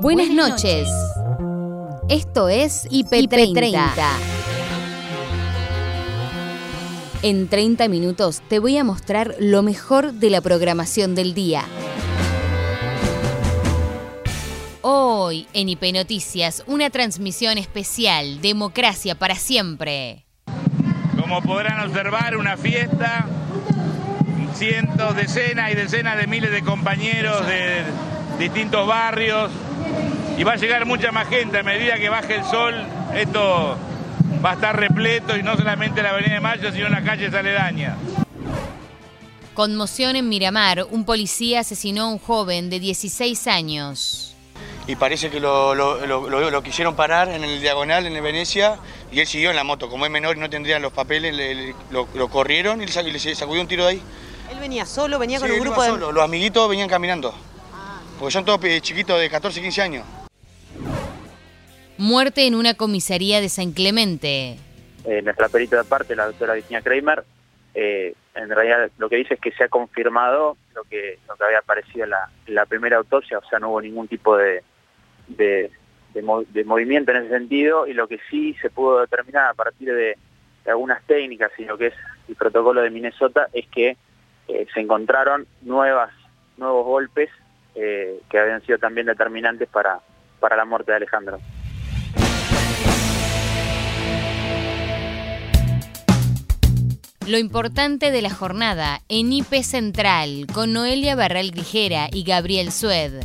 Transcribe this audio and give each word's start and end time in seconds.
Buenas 0.00 0.30
noches. 0.30 0.88
Esto 2.08 2.48
es 2.48 2.88
IP30. 2.88 3.80
En 7.22 7.48
30 7.48 7.88
minutos 7.88 8.40
te 8.48 8.60
voy 8.60 8.78
a 8.78 8.84
mostrar 8.84 9.34
lo 9.40 9.62
mejor 9.64 10.12
de 10.12 10.30
la 10.30 10.40
programación 10.40 11.16
del 11.16 11.34
día. 11.34 11.64
Hoy 14.82 15.48
en 15.52 15.68
IP 15.68 15.92
Noticias, 15.92 16.62
una 16.68 16.90
transmisión 16.90 17.58
especial, 17.58 18.40
Democracia 18.40 19.16
para 19.16 19.34
siempre. 19.34 20.26
Como 21.20 21.42
podrán 21.42 21.80
observar, 21.80 22.36
una 22.36 22.56
fiesta, 22.56 23.26
cientos, 24.54 25.16
decenas 25.16 25.72
y 25.72 25.74
decenas 25.74 26.16
de 26.18 26.28
miles 26.28 26.52
de 26.52 26.62
compañeros 26.62 27.44
de 27.48 27.82
distintos 28.38 28.86
barrios 28.86 29.50
y 30.38 30.44
va 30.44 30.52
a 30.52 30.56
llegar 30.56 30.86
mucha 30.86 31.10
más 31.10 31.28
gente 31.28 31.58
a 31.58 31.62
medida 31.64 31.96
que 31.96 32.08
baje 32.08 32.36
el 32.36 32.44
sol. 32.44 32.72
Esto 33.12 33.76
va 34.44 34.52
a 34.52 34.54
estar 34.54 34.78
repleto 34.78 35.36
y 35.36 35.42
no 35.42 35.56
solamente 35.56 36.00
la 36.00 36.10
Avenida 36.10 36.34
de 36.34 36.40
Mayo, 36.40 36.72
sino 36.72 36.86
en 36.86 36.92
la 36.92 37.02
calle 37.02 37.26
aledañas. 37.26 37.96
Conmoción 39.52 40.14
en 40.14 40.28
Miramar. 40.28 40.86
Un 40.90 41.04
policía 41.04 41.60
asesinó 41.60 42.04
a 42.04 42.06
un 42.06 42.20
joven 42.20 42.70
de 42.70 42.78
16 42.78 43.48
años. 43.48 44.36
Y 44.86 44.94
parece 44.94 45.28
que 45.28 45.40
lo, 45.40 46.62
quisieron 46.62 46.94
parar 46.94 47.28
en 47.30 47.42
el 47.42 47.60
diagonal, 47.60 48.06
en 48.06 48.14
el 48.14 48.22
Venecia, 48.22 48.78
y 49.10 49.18
él 49.18 49.26
siguió 49.26 49.50
en 49.50 49.56
la 49.56 49.64
moto. 49.64 49.88
Como 49.90 50.06
es 50.06 50.10
menor 50.10 50.36
y 50.36 50.40
no 50.40 50.48
tendrían 50.48 50.80
los 50.80 50.92
papeles, 50.92 51.74
lo, 51.90 52.28
corrieron 52.28 52.80
y 52.80 52.86
le, 52.86 53.34
sacudió 53.34 53.60
un 53.60 53.66
tiro 53.66 53.84
de 53.86 53.90
ahí. 53.90 54.02
¿Él 54.52 54.60
venía 54.60 54.86
solo? 54.86 55.18
¿Venía 55.18 55.40
con 55.40 55.50
un 55.50 55.58
grupo 55.58 55.82
de...? 55.82 55.98
Los 55.98 56.22
amiguitos 56.22 56.68
venían 56.68 56.88
caminando. 56.88 57.34
Ah. 57.74 57.98
Porque 58.20 58.32
son 58.32 58.44
todos 58.44 58.60
chiquitos 58.80 59.18
de 59.18 59.28
14, 59.28 59.60
15 59.60 59.82
años. 59.82 60.04
Muerte 61.98 62.46
en 62.46 62.54
una 62.54 62.74
comisaría 62.74 63.40
de 63.40 63.48
San 63.48 63.72
Clemente. 63.72 64.56
Eh, 65.04 65.20
nuestra 65.20 65.48
perita 65.48 65.78
de 65.78 65.84
parte, 65.84 66.14
la 66.14 66.26
doctora 66.26 66.54
Virginia 66.54 66.80
Kramer, 66.80 67.24
eh, 67.74 68.14
en 68.36 68.48
realidad 68.50 68.88
lo 68.98 69.08
que 69.08 69.16
dice 69.16 69.34
es 69.34 69.40
que 69.40 69.50
se 69.50 69.64
ha 69.64 69.68
confirmado 69.68 70.56
lo 70.76 70.84
que, 70.84 71.18
lo 71.26 71.34
que 71.34 71.44
había 71.44 71.58
aparecido 71.58 72.04
en 72.04 72.54
la, 72.54 72.66
primera 72.66 72.98
autopsia, 72.98 73.38
o 73.38 73.48
sea, 73.48 73.58
no 73.58 73.70
hubo 73.70 73.80
ningún 73.80 74.06
tipo 74.06 74.36
de, 74.36 74.62
de, 75.26 75.72
movimiento 76.64 77.10
en 77.10 77.16
ese 77.24 77.30
sentido, 77.30 77.88
y 77.88 77.94
lo 77.94 78.06
que 78.06 78.20
sí 78.30 78.54
se 78.62 78.70
pudo 78.70 79.00
determinar 79.00 79.50
a 79.50 79.54
partir 79.54 79.92
de, 79.92 80.16
algunas 80.66 81.02
técnicas 81.04 81.50
y 81.56 81.64
lo 81.64 81.78
que 81.78 81.86
es 81.86 81.94
el 82.28 82.36
protocolo 82.36 82.82
de 82.82 82.90
Minnesota 82.90 83.48
es 83.54 83.66
que 83.68 83.96
eh, 84.48 84.66
se 84.72 84.80
encontraron 84.80 85.46
nuevas, 85.62 86.12
nuevos 86.58 86.84
golpes 86.84 87.30
que 87.74 88.38
habían 88.38 88.60
sido 88.62 88.76
también 88.78 89.06
determinantes 89.06 89.68
para, 89.68 90.00
para 90.40 90.56
la 90.56 90.64
muerte 90.64 90.90
de 90.90 90.96
Alejandro. 90.96 91.38
Lo 97.28 97.36
importante 97.36 98.10
de 98.10 98.22
la 98.22 98.30
jornada 98.30 99.02
en 99.10 99.34
IP 99.34 99.62
Central 99.62 100.46
con 100.54 100.72
Noelia 100.72 101.14
Barral 101.14 101.50
Grijera 101.50 102.08
y 102.10 102.22
Gabriel 102.22 102.72
Sued. 102.72 103.22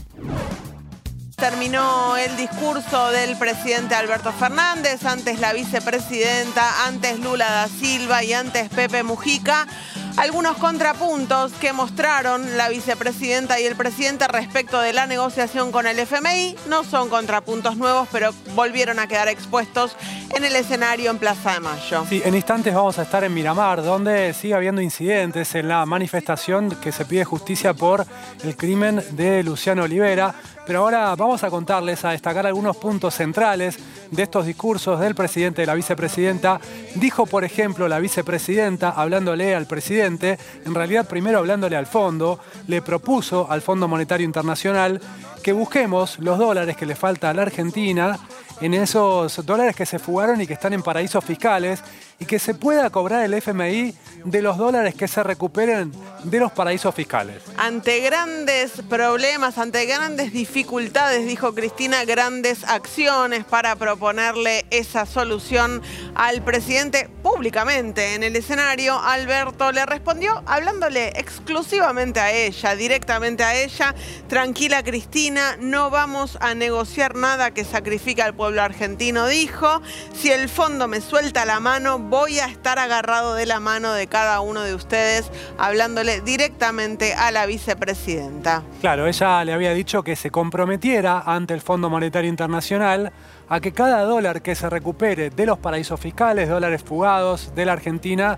Terminó 1.37 2.17
el 2.17 2.35
discurso 2.35 3.11
del 3.11 3.37
presidente 3.37 3.95
Alberto 3.95 4.33
Fernández, 4.33 5.05
antes 5.05 5.39
la 5.39 5.53
vicepresidenta, 5.53 6.85
antes 6.85 7.17
Lula 7.21 7.49
da 7.49 7.67
Silva 7.69 8.25
y 8.25 8.33
antes 8.33 8.67
Pepe 8.67 9.03
Mujica 9.03 9.67
algunos 10.17 10.57
contrapuntos 10.57 11.51
que 11.53 11.73
mostraron 11.73 12.57
la 12.57 12.69
vicepresidenta 12.69 13.59
y 13.59 13.65
el 13.65 13.75
presidente 13.75 14.27
respecto 14.27 14.79
de 14.79 14.93
la 14.93 15.07
negociación 15.07 15.71
con 15.71 15.87
el 15.87 15.97
FMI. 15.97 16.55
No 16.67 16.83
son 16.83 17.09
contrapuntos 17.09 17.77
nuevos, 17.77 18.07
pero 18.11 18.33
volvieron 18.53 18.99
a 18.99 19.07
quedar 19.07 19.27
expuestos 19.27 19.95
en 20.35 20.43
el 20.43 20.55
escenario 20.55 21.11
en 21.11 21.17
Plaza 21.17 21.53
de 21.53 21.59
Mayo. 21.59 22.05
Sí, 22.09 22.21
en 22.23 22.35
instantes 22.35 22.73
vamos 22.73 22.97
a 22.97 23.03
estar 23.03 23.23
en 23.23 23.33
Miramar, 23.33 23.83
donde 23.83 24.33
sigue 24.33 24.53
habiendo 24.53 24.81
incidentes 24.81 25.53
en 25.55 25.67
la 25.67 25.85
manifestación 25.85 26.71
que 26.81 26.91
se 26.91 27.05
pide 27.05 27.23
justicia 27.23 27.73
por 27.73 28.05
el 28.43 28.55
crimen 28.55 29.03
de 29.11 29.43
Luciano 29.43 29.83
Olivera. 29.83 30.33
Pero 30.65 30.79
ahora 30.79 31.13
vamos 31.15 31.43
a 31.43 31.49
contarles, 31.49 32.05
a 32.05 32.11
destacar 32.11 32.47
algunos 32.47 32.77
puntos 32.77 33.13
centrales 33.13 33.77
de 34.09 34.23
estos 34.23 34.45
discursos 34.45 34.99
del 34.99 35.13
presidente 35.13 35.61
y 35.61 35.65
la 35.65 35.75
vicepresidenta. 35.75 36.59
Dijo, 36.95 37.25
por 37.25 37.43
ejemplo, 37.43 37.87
la 37.87 37.99
vicepresidenta, 37.99 38.91
hablándole 38.91 39.53
al 39.55 39.67
presidente, 39.67 40.39
en 40.65 40.73
realidad 40.73 41.07
primero 41.07 41.39
hablándole 41.39 41.75
al 41.75 41.85
fondo, 41.85 42.39
le 42.67 42.81
propuso 42.81 43.47
al 43.49 43.61
Fondo 43.61 43.87
Monetario 43.87 44.25
Internacional 44.25 45.01
que 45.43 45.51
busquemos 45.51 46.17
los 46.19 46.39
dólares 46.39 46.77
que 46.77 46.85
le 46.85 46.95
falta 46.95 47.29
a 47.29 47.33
la 47.33 47.41
Argentina 47.41 48.17
en 48.61 48.73
esos 48.73 49.45
dólares 49.45 49.75
que 49.75 49.85
se 49.85 49.99
fugaron 49.99 50.39
y 50.41 50.47
que 50.47 50.53
están 50.53 50.73
en 50.73 50.81
paraísos 50.81 51.23
fiscales 51.23 51.81
y 52.23 52.25
que 52.25 52.39
se 52.39 52.53
pueda 52.53 52.89
cobrar 52.89 53.25
el 53.25 53.33
FMI 53.33 53.93
de 54.23 54.41
los 54.41 54.57
dólares 54.57 54.95
que 54.95 55.09
se 55.09 55.21
recuperen 55.23 55.91
de 56.23 56.39
los 56.39 56.53
paraísos 56.53 56.95
fiscales. 56.95 57.43
Ante 57.57 57.99
grandes 57.99 58.71
problemas, 58.89 59.57
ante 59.57 59.85
grandes 59.85 60.31
dificultades, 60.31 61.27
dijo 61.27 61.53
Cristina, 61.53 62.05
grandes 62.05 62.63
acciones 62.63 63.43
para 63.43 63.75
proponerle 63.75 64.65
esa 64.69 65.05
solución 65.05 65.81
al 66.15 66.41
presidente 66.43 67.09
públicamente 67.21 68.15
en 68.15 68.23
el 68.23 68.37
escenario. 68.37 68.97
Alberto 68.97 69.73
le 69.73 69.85
respondió 69.85 70.41
hablándole 70.45 71.09
exclusivamente 71.15 72.21
a 72.21 72.31
ella, 72.31 72.75
directamente 72.75 73.43
a 73.43 73.55
ella. 73.55 73.93
Tranquila 74.29 74.81
Cristina, 74.81 75.57
no 75.59 75.89
vamos 75.89 76.37
a 76.39 76.53
negociar 76.55 77.15
nada 77.15 77.51
que 77.51 77.65
sacrifique 77.65 78.21
al 78.21 78.33
pueblo 78.33 78.61
argentino, 78.61 79.27
dijo. 79.27 79.81
Si 80.17 80.31
el 80.31 80.47
fondo 80.47 80.87
me 80.87 81.01
suelta 81.01 81.43
la 81.43 81.59
mano, 81.59 81.99
voy 82.13 82.37
a 82.37 82.45
estar 82.45 82.77
agarrado 82.77 83.33
de 83.33 83.47
la 83.47 83.59
mano 83.59 83.91
de 83.91 84.05
cada 84.05 84.39
uno 84.39 84.61
de 84.61 84.75
ustedes, 84.75 85.31
hablándole 85.57 86.21
directamente 86.21 87.15
a 87.15 87.31
la 87.31 87.47
vicepresidenta. 87.47 88.61
Claro, 88.81 89.07
ella 89.07 89.43
le 89.43 89.51
había 89.51 89.73
dicho 89.73 90.03
que 90.03 90.15
se 90.15 90.29
comprometiera 90.29 91.23
ante 91.25 91.55
el 91.55 91.61
Fondo 91.61 91.89
Monetario 91.89 92.29
Internacional 92.29 93.11
a 93.49 93.59
que 93.59 93.71
cada 93.71 94.03
dólar 94.03 94.43
que 94.43 94.53
se 94.53 94.69
recupere 94.69 95.31
de 95.31 95.45
los 95.47 95.57
paraísos 95.57 95.99
fiscales, 95.99 96.49
dólares 96.49 96.83
fugados 96.83 97.51
de 97.55 97.65
la 97.65 97.73
Argentina, 97.73 98.37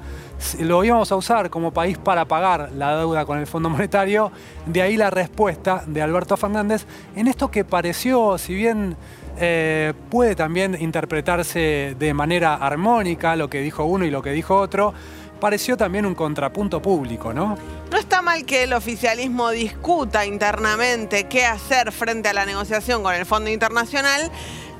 lo 0.60 0.82
íbamos 0.86 1.12
a 1.12 1.18
usar 1.18 1.50
como 1.50 1.72
país 1.72 1.98
para 1.98 2.24
pagar 2.24 2.72
la 2.72 2.96
deuda 2.96 3.26
con 3.26 3.40
el 3.40 3.46
Fondo 3.46 3.70
Monetario. 3.70 4.32
De 4.66 4.82
ahí 4.82 4.96
la 4.96 5.10
respuesta 5.10 5.84
de 5.86 6.02
Alberto 6.02 6.38
Fernández 6.38 6.86
en 7.14 7.28
esto 7.28 7.52
que 7.52 7.66
pareció, 7.66 8.38
si 8.38 8.56
bien 8.56 8.96
eh, 9.38 9.94
puede 10.10 10.36
también 10.36 10.78
interpretarse 10.80 11.96
de 11.98 12.14
manera 12.14 12.56
armónica 12.56 13.36
lo 13.36 13.50
que 13.50 13.62
dijo 13.62 13.84
uno 13.86 14.06
y 14.06 14.12
lo 14.12 14.22
que 14.22 14.32
dijo 14.32 14.58
otro, 14.58 14.94
pareció 15.40 15.78
también 15.78 16.06
un 16.06 16.16
contrapunto 16.16 16.82
público, 16.82 17.34
¿no? 17.34 17.58
No 17.92 17.98
está 17.98 18.22
mal 18.22 18.46
que 18.46 18.64
el 18.64 18.74
oficialismo 18.74 19.52
discuta 19.52 20.26
internamente 20.26 21.28
qué 21.28 21.46
hacer 21.46 21.92
frente 21.92 22.30
a 22.30 22.34
la 22.34 22.46
negociación 22.46 23.04
con 23.04 23.14
el 23.14 23.26
Fondo 23.26 23.50
Internacional, 23.50 24.32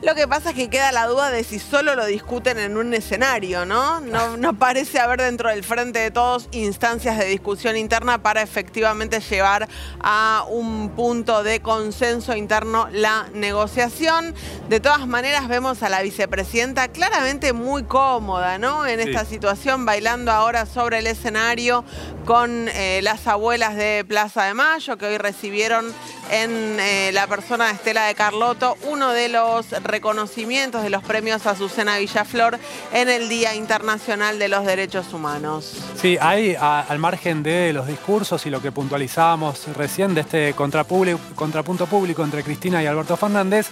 lo 0.06 0.14
que 0.14 0.28
pasa 0.28 0.52
es 0.52 0.56
que 0.56 0.70
queda 0.70 0.92
la 0.92 1.08
duda 1.08 1.32
de 1.32 1.44
si 1.44 1.58
solo 1.58 1.96
lo 1.96 2.06
discuten 2.06 2.60
en 2.60 2.78
un 2.78 2.94
escenario, 2.94 3.66
¿no? 3.66 4.02
No, 4.02 4.54
parece 4.54 5.00
haber 5.00 5.20
dentro 5.20 5.50
del 5.50 5.64
frente 5.64 5.98
de 5.98 6.12
todos 6.12 6.48
instancias 6.52 7.18
de 7.18 7.26
discusión 7.26 7.76
interna 7.76 8.22
para 8.22 8.44
efectivamente 8.44 9.20
llevar 9.20 9.68
a 10.00 10.46
un 10.48 10.92
punto 10.92 11.42
de 11.42 11.60
consenso 11.60 12.36
interno 12.36 12.88
la 12.92 13.26
negociación. 13.34 14.36
De 14.70 14.80
todas 14.80 15.08
maneras, 15.08 15.48
vemos 15.48 15.82
a 15.82 15.90
la 15.90 16.04
vicepresidenta 16.04 16.88
claramente 16.90 17.52
muy 17.54 17.84
cómoda, 17.84 18.60
¿no? 18.60 18.86
En 18.86 19.00
esta 19.00 19.26
situación, 19.26 19.86
bailando 19.86 20.32
ahora 20.32 20.68
sobre 20.68 21.00
el 21.00 21.08
escenario 21.08 21.84
con 22.26 22.68
eh, 22.70 23.00
las 23.02 23.26
abuelas 23.26 23.76
de 23.76 24.06
Plaza 24.08 24.44
de 24.44 24.54
Mayo, 24.54 25.00
que 25.00 25.08
hoy 25.08 25.18
recibieron 25.18 25.92
en 26.30 26.80
eh, 26.80 27.12
la 27.12 27.26
persona 27.26 27.68
de 27.68 27.74
Estela 27.74 28.06
de 28.06 28.16
Carlotto 28.16 28.78
uno 28.84 29.12
de 29.12 29.30
los 29.30 29.68
reconocimientos 29.96 30.84
de 30.84 30.90
los 30.90 31.02
premios 31.04 31.48
Azucena 31.48 31.98
Villaflor 31.98 32.60
en 32.92 33.08
el 33.08 33.30
Día 33.30 33.56
Internacional 33.56 34.38
de 34.38 34.50
los 34.50 34.66
Derechos 34.66 35.14
Humanos. 35.14 35.72
Sí, 35.96 36.18
hay 36.20 36.54
al 36.60 37.00
margen 37.00 37.44
de 37.44 37.72
los 37.72 37.88
discursos 37.88 38.46
y 38.46 38.50
lo 38.50 38.62
que 38.62 38.74
puntualizábamos 38.74 39.70
recién 39.78 40.14
de 40.14 40.22
este 40.22 40.54
contrapunto 40.54 41.86
público 41.86 42.26
entre 42.26 42.44
Cristina 42.44 42.84
y 42.84 42.88
Alberto 42.88 43.16
Fernández, 43.16 43.70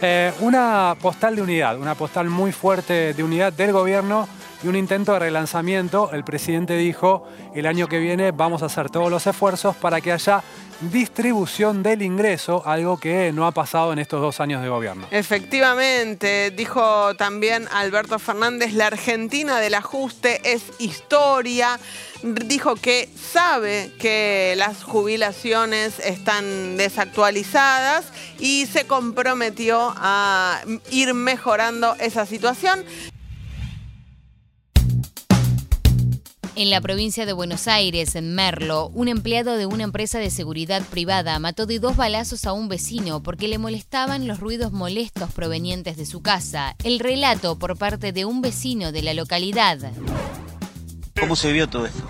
eh, 0.00 0.32
una 0.40 0.96
postal 1.02 1.36
de 1.36 1.42
unidad, 1.42 1.78
una 1.78 1.94
postal 1.94 2.30
muy 2.30 2.50
fuerte 2.50 3.12
de 3.12 3.22
unidad 3.22 3.52
del 3.52 3.72
gobierno 3.72 4.26
y 4.62 4.68
un 4.68 4.76
intento 4.76 5.12
de 5.12 5.18
relanzamiento. 5.20 6.10
El 6.12 6.24
presidente 6.24 6.76
dijo, 6.76 7.26
el 7.54 7.66
año 7.66 7.88
que 7.88 7.98
viene 7.98 8.32
vamos 8.32 8.62
a 8.62 8.66
hacer 8.66 8.90
todos 8.90 9.10
los 9.10 9.26
esfuerzos 9.26 9.76
para 9.76 10.00
que 10.00 10.12
haya 10.12 10.42
distribución 10.80 11.82
del 11.82 12.02
ingreso, 12.02 12.62
algo 12.64 12.98
que 12.98 13.32
no 13.32 13.46
ha 13.46 13.52
pasado 13.52 13.92
en 13.92 13.98
estos 13.98 14.20
dos 14.20 14.40
años 14.40 14.62
de 14.62 14.68
gobierno. 14.68 15.06
Efectivamente, 15.10 16.52
dijo 16.52 17.14
también 17.16 17.66
Alberto 17.72 18.18
Fernández, 18.18 18.72
la 18.72 18.86
Argentina 18.86 19.58
del 19.58 19.74
ajuste 19.74 20.40
es 20.52 20.62
historia. 20.78 21.80
Dijo 22.22 22.74
que 22.76 23.08
sabe 23.16 23.92
que 23.98 24.54
las 24.56 24.82
jubilaciones 24.82 25.98
están 26.00 26.76
desactualizadas 26.76 28.06
y 28.38 28.66
se 28.66 28.86
comprometió 28.86 29.94
a 29.96 30.60
ir 30.90 31.14
mejorando 31.14 31.94
esa 32.00 32.26
situación. 32.26 32.84
En 36.58 36.70
la 36.70 36.80
provincia 36.80 37.24
de 37.24 37.32
Buenos 37.32 37.68
Aires, 37.68 38.16
en 38.16 38.34
Merlo, 38.34 38.90
un 38.92 39.06
empleado 39.06 39.56
de 39.56 39.66
una 39.66 39.84
empresa 39.84 40.18
de 40.18 40.28
seguridad 40.28 40.82
privada 40.82 41.38
mató 41.38 41.66
de 41.66 41.78
dos 41.78 41.96
balazos 41.96 42.46
a 42.46 42.52
un 42.52 42.68
vecino 42.68 43.22
porque 43.22 43.46
le 43.46 43.58
molestaban 43.58 44.26
los 44.26 44.40
ruidos 44.40 44.72
molestos 44.72 45.30
provenientes 45.30 45.96
de 45.96 46.04
su 46.04 46.20
casa. 46.20 46.74
El 46.82 46.98
relato 46.98 47.60
por 47.60 47.78
parte 47.78 48.10
de 48.10 48.24
un 48.24 48.42
vecino 48.42 48.90
de 48.90 49.02
la 49.02 49.14
localidad. 49.14 49.78
¿Cómo 51.20 51.36
se 51.36 51.52
vio 51.52 51.68
todo 51.68 51.86
esto? 51.86 52.02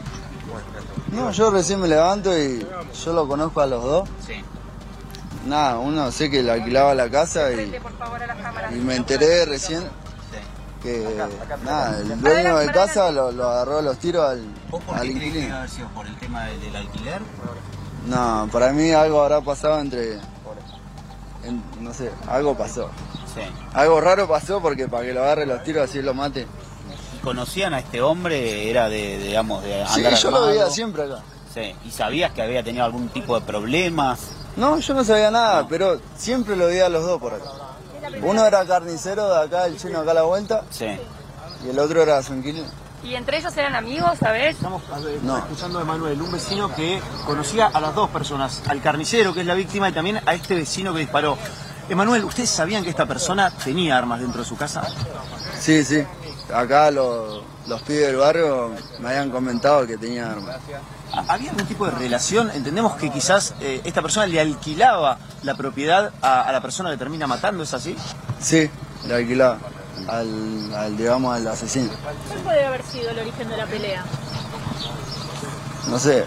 No, 1.13 1.31
yo 1.31 1.51
recién 1.51 1.79
me 1.83 1.89
levanto 1.89 2.31
y 2.35 2.67
yo 3.05 3.13
lo 3.13 3.29
conozco 3.29 3.61
a 3.61 3.67
los 3.67 3.85
dos. 3.85 4.09
Sí. 4.27 4.33
Nada, 5.47 5.79
uno 5.79 6.11
sé 6.11 6.31
que 6.31 6.43
le 6.43 6.53
alquilaba 6.53 6.95
la 6.95 7.11
casa 7.11 7.53
y, 7.53 7.71
y 8.73 8.79
me 8.79 8.97
enteré 8.97 9.45
recién 9.45 9.85
que 10.83 11.17
nada, 11.65 11.99
el 11.99 12.21
dueño 12.21 12.57
de 12.59 12.67
casa 12.73 13.11
lo, 13.11 13.31
lo 13.33 13.49
agarró 13.49 13.79
a 13.79 13.83
los 13.83 13.99
tiros 13.99 14.25
al, 14.29 14.43
¿Vos 14.71 14.83
por 14.85 14.97
al 14.97 15.03
qué 15.03 15.09
crees 15.13 15.21
que 15.21 15.27
inquilino. 15.29 15.47
debe 15.47 15.59
haber 15.59 15.71
sido 15.71 15.89
por 15.89 16.07
el 16.07 16.17
tema 16.19 16.45
del, 16.45 16.61
del 16.61 16.77
alquiler? 16.77 17.21
No, 18.07 18.49
para 18.53 18.73
mí 18.73 18.91
algo 18.93 19.23
habrá 19.23 19.41
pasado 19.41 19.81
entre, 19.81 20.15
en- 21.45 21.63
no 21.81 21.93
sé, 21.93 22.11
algo 22.27 22.57
pasó. 22.57 22.91
Sí. 23.35 23.43
Algo 23.75 24.01
raro 24.01 24.27
pasó 24.29 24.61
porque 24.61 24.89
para 24.89 25.05
que 25.05 25.13
lo 25.13 25.23
agarre 25.23 25.47
los 25.47 25.63
tiros 25.63 25.89
así 25.89 26.01
lo 26.03 26.15
mate. 26.15 26.47
¿Y 27.17 27.19
¿Conocían 27.19 27.75
a 27.75 27.81
este 27.81 28.01
hombre? 28.01 28.71
¿Era 28.71 28.89
de, 28.89 29.19
de, 29.19 29.25
digamos, 29.29 29.63
de 29.63 29.85
Sí, 29.89 30.01
andar 30.01 30.15
yo 30.15 30.31
lo 30.31 30.37
armado? 30.39 30.53
veía 30.53 30.71
siempre 30.71 31.03
acá. 31.05 31.23
Sí. 31.53 31.75
¿Y 31.85 31.91
sabías 31.91 32.33
que 32.33 32.43
había 32.43 32.63
tenido 32.63 32.85
algún 32.85 33.09
tipo 33.09 33.39
de 33.39 33.45
problemas? 33.45 34.21
No, 34.57 34.79
yo 34.79 34.95
no 34.95 35.05
sabía 35.05 35.31
nada, 35.31 35.67
pero 35.69 36.01
siempre 36.17 36.57
lo 36.57 36.67
veía 36.67 36.87
a 36.87 36.89
los 36.89 37.05
dos 37.05 37.21
por 37.21 37.35
acá. 37.35 37.45
Uno 38.23 38.45
era 38.47 38.65
carnicero 38.65 39.29
de 39.29 39.43
acá, 39.45 39.67
el 39.67 39.77
chino 39.79 40.01
acá 40.01 40.11
a 40.13 40.15
la 40.15 40.23
vuelta, 40.23 40.63
Sí. 40.71 40.87
y 41.67 41.71
el 41.71 41.79
otro 41.79 42.03
era 42.03 42.21
inquilino. 42.21 42.67
¿Y 43.03 43.15
entre 43.15 43.39
ellos 43.39 43.57
eran 43.57 43.77
amigos, 43.77 44.19
sabes? 44.19 44.57
Estamos 44.57 44.83
No. 45.23 45.39
escuchando 45.39 45.79
de 45.79 45.85
Manuel, 45.85 46.21
un 46.21 46.33
vecino 46.33 46.75
que 46.75 47.01
conocía 47.27 47.67
a 47.67 47.81
las 47.81 47.95
dos 47.95 48.11
personas, 48.11 48.63
al 48.69 48.83
carnicero, 48.83 49.33
que 49.33 49.41
es 49.41 49.47
la 49.47 49.55
víctima, 49.55 49.89
y 49.89 49.93
también 49.93 50.21
a 50.27 50.35
este 50.35 50.55
vecino 50.57 50.93
que 50.93 51.01
disparó. 51.01 51.39
Emanuel, 51.89 52.25
¿ustedes 52.25 52.51
sabían 52.51 52.83
que 52.85 52.91
esta 52.91 53.07
persona 53.07 53.51
tenía 53.51 53.97
armas 53.97 54.21
dentro 54.21 54.43
de 54.43 54.49
su 54.49 54.57
casa? 54.57 54.83
Sí, 55.59 55.85
sí. 55.85 56.05
Acá 56.53 56.91
los, 56.91 57.43
los 57.67 57.83
pibes 57.83 58.09
del 58.09 58.17
barrio 58.17 58.73
me 58.99 59.09
habían 59.11 59.31
comentado 59.31 59.87
que 59.87 59.97
tenía 59.97 60.31
armas. 60.31 60.57
¿Ha- 61.13 61.25
¿Había 61.35 61.51
algún 61.51 61.67
tipo 61.67 61.85
de 61.87 61.93
relación? 61.93 62.51
Entendemos 62.51 62.95
que 62.97 63.11
quizás 63.11 63.55
eh, 63.61 63.81
esta 63.85 64.03
persona 64.03 64.27
le 64.27 64.41
alquilaba 64.41 65.19
la 65.43 65.55
propiedad 65.55 66.13
a, 66.23 66.43
a 66.43 66.53
la 66.53 66.61
persona 66.61 66.91
que 66.91 66.97
termina 66.97 67.27
matando, 67.27 67.63
¿es 67.63 67.73
así? 67.75 67.97
Sí, 68.41 68.69
le 69.07 69.15
alquilaba 69.15 69.59
al, 70.09 70.75
al, 70.75 70.97
digamos, 70.97 71.35
al 71.37 71.47
asesino. 71.49 71.91
¿Cuál 72.29 72.41
puede 72.41 72.65
haber 72.65 72.83
sido 72.85 73.11
el 73.11 73.19
origen 73.21 73.49
de 73.49 73.57
la 73.57 73.67
pelea? 73.67 74.05
No 75.89 75.99
sé. 75.99 76.25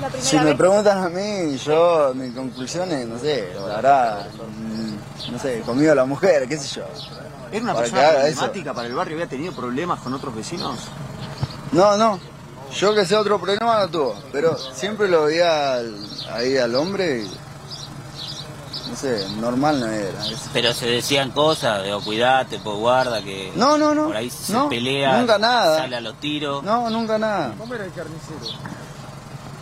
La 0.00 0.10
Si 0.20 0.36
me 0.36 0.44
vez. 0.46 0.56
preguntan 0.56 0.98
a 1.04 1.08
mí, 1.08 1.56
yo, 1.58 2.12
mis 2.14 2.32
conclusiones, 2.34 3.06
no 3.08 3.18
sé, 3.18 3.52
hará, 3.76 4.28
mm, 4.58 5.32
no 5.32 5.38
sé, 5.40 5.60
conmigo 5.62 5.94
la 5.94 6.04
mujer, 6.04 6.46
qué 6.48 6.56
sé 6.56 6.76
yo. 6.76 6.82
¿Era 7.50 7.62
una 7.64 7.72
Para 7.74 7.84
persona 7.84 8.02
eso. 8.08 8.18
problemática 8.40 8.74
para 8.74 8.86
el 8.88 8.94
barrio? 8.94 9.16
¿Había 9.16 9.26
tenido 9.28 9.52
problemas 9.52 9.98
con 10.00 10.14
otros 10.14 10.34
vecinos? 10.34 10.78
No, 11.72 11.96
no. 11.96 12.20
Yo 12.74 12.94
que 12.94 13.04
sé 13.06 13.16
otro 13.16 13.38
problema 13.40 13.80
no 13.80 13.88
tuvo, 13.88 14.14
pero 14.30 14.56
siempre 14.56 15.08
lo 15.08 15.24
veía 15.24 15.74
al- 15.74 15.96
ahí 16.32 16.56
al 16.58 16.74
hombre 16.76 17.22
y, 17.24 18.88
no 18.90 18.96
sé, 18.96 19.26
normal 19.40 19.80
no 19.80 19.86
era. 19.86 20.26
Es- 20.26 20.50
Pero 20.52 20.72
se 20.74 20.86
decían 20.86 21.30
cosas, 21.30 21.82
de 21.82 21.92
oh, 21.94 22.00
cuidate, 22.00 22.58
pues 22.62 22.76
guarda, 22.76 23.22
que 23.22 23.52
No, 23.56 23.78
no, 23.78 23.94
no. 23.94 24.06
por 24.08 24.16
ahí 24.16 24.28
se 24.30 24.52
No, 24.52 24.68
pelea, 24.68 25.18
nunca 25.18 25.38
nada. 25.38 25.78
sale 25.78 25.96
a 25.96 26.00
los 26.00 26.14
tiros. 26.20 26.62
No, 26.62 26.88
nunca 26.90 27.18
nada. 27.18 27.54
¿Cómo 27.58 27.74
era 27.74 27.84
el 27.84 27.92
carnicero? 27.92 28.38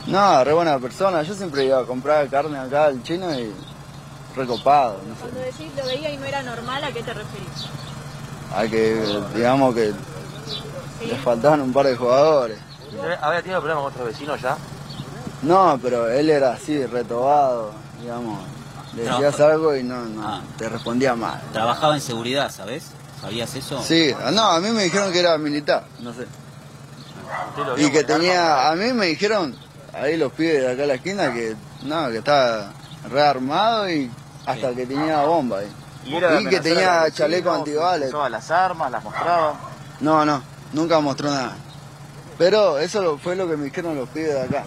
No, 0.07 0.45
re 0.45 0.53
buena 0.53 0.79
persona. 0.79 1.23
Yo 1.23 1.35
siempre 1.35 1.65
iba 1.65 1.81
a 1.81 1.85
comprar 1.85 2.29
carne 2.29 2.59
acá 2.59 2.87
al 2.87 3.03
chino 3.03 3.33
y 3.39 3.53
recopado, 4.37 5.01
no 5.09 5.15
sé. 5.15 5.21
Cuando 5.21 5.41
decís 5.41 5.69
lo 5.77 5.85
veía 5.87 6.11
y 6.13 6.17
no 6.19 6.25
era 6.27 6.43
normal, 6.43 6.85
¿a 6.85 6.93
qué 6.93 7.03
te 7.03 7.15
referís? 7.15 7.67
Hay 8.55 8.69
que, 8.69 9.23
digamos 9.35 9.75
que 9.75 9.93
le 11.07 11.17
faltaban 11.25 11.61
un 11.61 11.73
par 11.73 11.87
de 11.87 11.97
jugadores. 11.97 12.59
¿Había 13.21 13.43
tenido 13.43 13.61
problemas 13.61 13.85
con 13.85 13.93
otros 13.93 14.07
vecinos 14.09 14.41
ya? 14.41 14.57
No, 15.43 15.79
pero 15.83 16.09
él 16.09 16.31
era 16.31 16.53
así, 16.53 16.85
retobado, 16.87 17.73
digamos. 18.01 18.41
Le 18.95 19.03
decías 19.03 19.39
algo 19.41 19.77
y 19.77 19.83
no, 19.83 20.05
no, 20.05 20.27
Ah. 20.27 20.41
te 20.57 20.69
respondía 20.69 21.15
mal. 21.15 21.41
Trabajaba 21.53 21.95
en 21.95 22.01
seguridad, 22.01 22.51
¿sabes? 22.51 22.85
¿Sabías 23.21 23.55
eso? 23.55 23.83
Sí, 23.83 24.15
no, 24.33 24.43
a 24.51 24.61
mí 24.61 24.71
me 24.71 24.85
dijeron 24.85 25.13
que 25.13 25.21
era 25.21 25.37
militar, 25.37 25.85
no 26.01 26.13
sé. 26.15 26.27
Y 27.77 27.91
que 27.91 28.05
tenía, 28.05 28.71
a 28.71 28.75
mí 28.75 28.93
me 28.93 29.07
dijeron, 29.07 29.55
ahí 29.93 30.17
los 30.17 30.33
pibes 30.33 30.63
de 30.63 30.73
acá 30.73 30.85
a 30.85 30.87
la 30.87 30.95
esquina, 30.95 31.33
que 31.33 31.57
no, 31.83 32.09
que 32.09 32.19
estaba 32.19 32.73
rearmado 33.11 33.91
y 33.91 34.11
hasta 34.47 34.75
que 34.75 34.87
tenía 34.87 35.25
bomba 35.25 35.59
ahí. 35.59 35.73
¿Y, 36.05 36.47
que 36.49 36.61
tenía 36.61 37.11
chaleco 37.11 37.51
antibales. 37.51 38.09
Usaba 38.09 38.29
las 38.29 38.51
armas, 38.51 38.91
las 38.91 39.03
mostraba. 39.03 39.55
No, 40.01 40.25
no, 40.25 40.43
nunca 40.73 41.01
mostró 41.01 41.31
nada. 41.31 41.57
Pero 42.39 42.79
eso 42.79 43.03
lo- 43.03 43.19
fue 43.19 43.35
lo 43.37 43.49
que 43.49 43.57
me 43.57 43.65
dijeron 43.67 43.95
los 43.97 44.09
pibes 44.11 44.35
de 44.35 44.43
acá. 44.43 44.65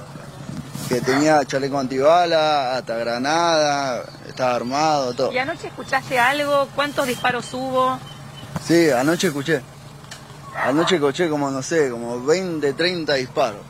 Que 0.88 1.02
tenía 1.02 1.44
chaleco 1.46 1.78
antibala, 1.78 2.76
hasta 2.76 2.96
granada, 2.98 4.04
estaba 4.28 4.56
armado, 4.56 5.14
todo. 5.14 5.32
¿Y 5.32 5.38
anoche 5.38 5.68
escuchaste 5.68 6.18
algo? 6.18 6.68
¿Cuántos 6.76 7.06
disparos 7.06 7.54
hubo? 7.54 8.00
Sí, 8.66 8.90
anoche 8.90 9.28
escuché. 9.28 9.62
Anoche 10.66 10.96
escuché 10.96 11.30
como, 11.30 11.52
no 11.52 11.62
sé, 11.62 11.90
como 11.92 12.24
20, 12.26 12.74
30 12.74 13.14
disparos. 13.14 13.62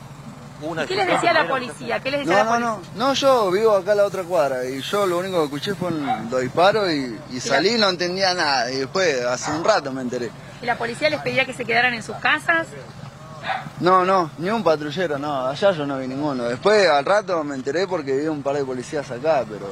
¿Y 0.62 0.86
¿Qué 0.86 0.94
les 0.96 1.06
decía 1.06 1.32
la 1.32 1.48
policía? 1.48 2.00
¿Qué 2.00 2.10
les 2.10 2.20
decía 2.20 2.44
No, 2.44 2.50
la 2.50 2.58
no, 2.58 2.74
policía? 2.76 2.92
no. 2.96 3.06
No, 3.08 3.14
yo 3.14 3.50
vivo 3.50 3.76
acá 3.76 3.92
a 3.92 3.94
la 3.94 4.04
otra 4.04 4.22
cuadra 4.24 4.64
y 4.66 4.80
yo 4.82 5.06
lo 5.06 5.18
único 5.18 5.38
que 5.38 5.44
escuché 5.44 5.74
fueron 5.74 6.30
los 6.30 6.40
disparos 6.40 6.90
y, 6.90 7.18
y 7.30 7.40
salí 7.40 7.74
y 7.74 7.78
no 7.78 7.88
entendía 7.88 8.34
nada. 8.34 8.70
Y 8.70 8.76
después, 8.76 9.24
hace 9.24 9.50
un 9.52 9.62
rato 9.64 9.90
me 9.92 10.02
enteré. 10.02 10.30
¿Y 10.62 10.66
la 10.66 10.76
policía 10.76 11.08
les 11.10 11.20
pedía 11.20 11.44
que 11.46 11.54
se 11.54 11.64
quedaran 11.64 11.94
en 11.94 12.02
sus 12.02 12.16
casas? 12.16 12.66
No, 13.80 14.04
no, 14.04 14.30
ni 14.38 14.50
un 14.50 14.62
patrullero, 14.62 15.18
no, 15.18 15.46
allá 15.46 15.72
yo 15.72 15.86
no 15.86 15.98
vi 15.98 16.06
ninguno. 16.06 16.44
Después 16.44 16.88
al 16.88 17.04
rato 17.04 17.42
me 17.44 17.54
enteré 17.54 17.86
porque 17.86 18.16
vi 18.16 18.26
un 18.26 18.42
par 18.42 18.56
de 18.56 18.64
policías 18.64 19.10
acá, 19.10 19.44
pero 19.48 19.68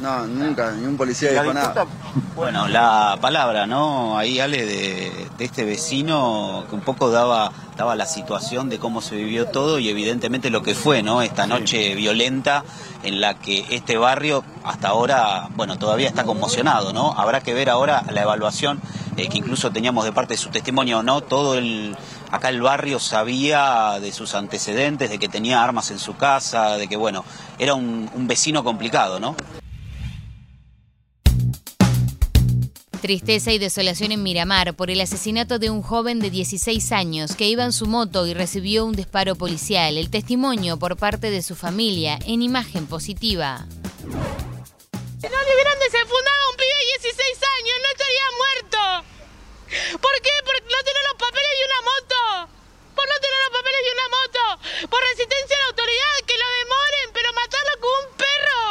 no, 0.00 0.26
nunca, 0.26 0.72
ni 0.72 0.86
un 0.86 0.96
policía 0.96 1.30
dijo 1.30 1.52
nada. 1.52 1.86
Bueno, 2.34 2.66
la 2.68 3.18
palabra, 3.20 3.66
¿no? 3.66 4.16
Ahí, 4.16 4.40
Ale, 4.40 4.64
de, 4.64 5.28
de 5.36 5.44
este 5.44 5.64
vecino 5.64 6.64
que 6.68 6.74
un 6.74 6.80
poco 6.80 7.10
daba, 7.10 7.52
daba 7.76 7.94
la 7.94 8.06
situación 8.06 8.70
de 8.70 8.78
cómo 8.78 9.02
se 9.02 9.16
vivió 9.16 9.46
todo 9.46 9.78
y 9.78 9.90
evidentemente 9.90 10.48
lo 10.48 10.62
que 10.62 10.74
fue, 10.74 11.02
¿no? 11.02 11.20
Esta 11.20 11.46
noche 11.46 11.94
violenta 11.94 12.64
en 13.02 13.20
la 13.20 13.34
que 13.34 13.66
este 13.70 13.98
barrio 13.98 14.42
hasta 14.64 14.88
ahora, 14.88 15.48
bueno, 15.54 15.78
todavía 15.78 16.08
está 16.08 16.24
conmocionado, 16.24 16.92
¿no? 16.94 17.12
Habrá 17.12 17.40
que 17.42 17.52
ver 17.52 17.68
ahora 17.68 18.02
la 18.10 18.22
evaluación 18.22 18.80
eh, 19.16 19.28
que 19.28 19.38
incluso 19.38 19.70
teníamos 19.70 20.04
de 20.04 20.12
parte 20.12 20.34
de 20.34 20.38
su 20.38 20.48
testimonio, 20.48 21.02
¿no? 21.02 21.20
Todo 21.20 21.54
el, 21.54 21.96
acá 22.30 22.48
el 22.48 22.60
barrio 22.62 22.98
sabía 22.98 23.98
de 24.00 24.12
sus 24.12 24.34
antecedentes, 24.34 25.10
de 25.10 25.18
que 25.18 25.28
tenía 25.28 25.62
armas 25.62 25.90
en 25.90 25.98
su 25.98 26.16
casa, 26.16 26.76
de 26.76 26.88
que, 26.88 26.96
bueno, 26.96 27.24
era 27.58 27.74
un, 27.74 28.10
un 28.14 28.26
vecino 28.26 28.64
complicado, 28.64 29.20
¿no? 29.20 29.36
Tristeza 33.00 33.50
y 33.50 33.58
desolación 33.58 34.12
en 34.12 34.22
Miramar 34.22 34.74
por 34.74 34.90
el 34.90 35.00
asesinato 35.00 35.58
de 35.58 35.70
un 35.70 35.80
joven 35.80 36.20
de 36.20 36.28
16 36.28 36.92
años 36.92 37.34
que 37.34 37.48
iba 37.48 37.64
en 37.64 37.72
su 37.72 37.86
moto 37.86 38.26
y 38.26 38.34
recibió 38.34 38.84
un 38.84 38.94
disparo 38.94 39.36
policial. 39.36 39.96
El 39.96 40.10
testimonio 40.10 40.78
por 40.78 40.98
parte 40.98 41.30
de 41.30 41.42
su 41.42 41.56
familia 41.56 42.18
en 42.26 42.42
imagen 42.42 42.86
positiva. 42.86 43.66
Si 45.20 45.28
no 45.28 45.38
le 45.38 45.54
hubieran 45.54 45.78
desenfundado 45.78 46.40
a 46.44 46.50
un 46.50 46.56
pibe 46.56 46.76
de 46.78 46.86
16 47.00 47.38
años, 47.58 47.76
no 47.80 47.88
estaría 47.88 48.26
muerto. 48.36 48.80
¿Por 50.00 50.14
qué? 50.22 50.30
Por 50.44 50.54
no 50.54 50.78
tener 50.84 51.02
los 51.08 51.16
papeles 51.18 51.52
de 51.56 51.64
una 51.64 51.80
moto 51.90 52.09
no 53.10 53.20
tener 53.20 53.40
los 53.42 53.54
papeles 53.58 53.82
de 53.84 53.92
una 53.98 54.08
moto. 54.08 54.42
Por 54.88 55.00
resistencia 55.02 55.56
a 55.56 55.60
la 55.60 55.66
autoridad, 55.66 56.14
que 56.26 56.38
lo 56.38 56.48
demoren, 56.62 57.06
pero 57.12 57.32
matarlo 57.32 57.74
como 57.80 57.96
un 58.06 58.10
perro. 58.14 58.62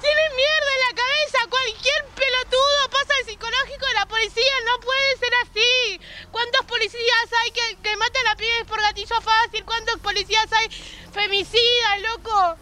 Tiene 0.00 0.24
mierda 0.40 0.70
en 0.72 0.82
la 0.88 0.94
cabeza. 1.02 1.38
Cualquier 1.50 2.00
pelotudo 2.16 2.80
pasa 2.90 3.12
el 3.20 3.26
psicológico 3.26 3.86
de 3.86 3.94
la 3.94 4.06
policía. 4.06 4.54
No 4.64 4.80
puede 4.80 5.16
ser 5.18 5.32
así. 5.42 6.00
¿Cuántos 6.30 6.64
policías 6.64 7.28
hay 7.42 7.50
que, 7.50 7.76
que 7.82 7.96
matan 7.96 8.26
a 8.28 8.36
pibes 8.36 8.64
por 8.64 8.80
gatillo 8.80 9.20
fácil? 9.20 9.64
¿Cuántos 9.64 10.00
policías 10.00 10.50
hay 10.52 10.68
femicidas, 11.12 12.00
loco? 12.08 12.56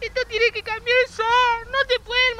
Esto 0.00 0.20
tiene 0.28 0.50
que 0.52 0.62
cambiar 0.62 0.98
ya. 1.16 1.64
No 1.70 1.84
te 1.86 2.00
pueden 2.00 2.36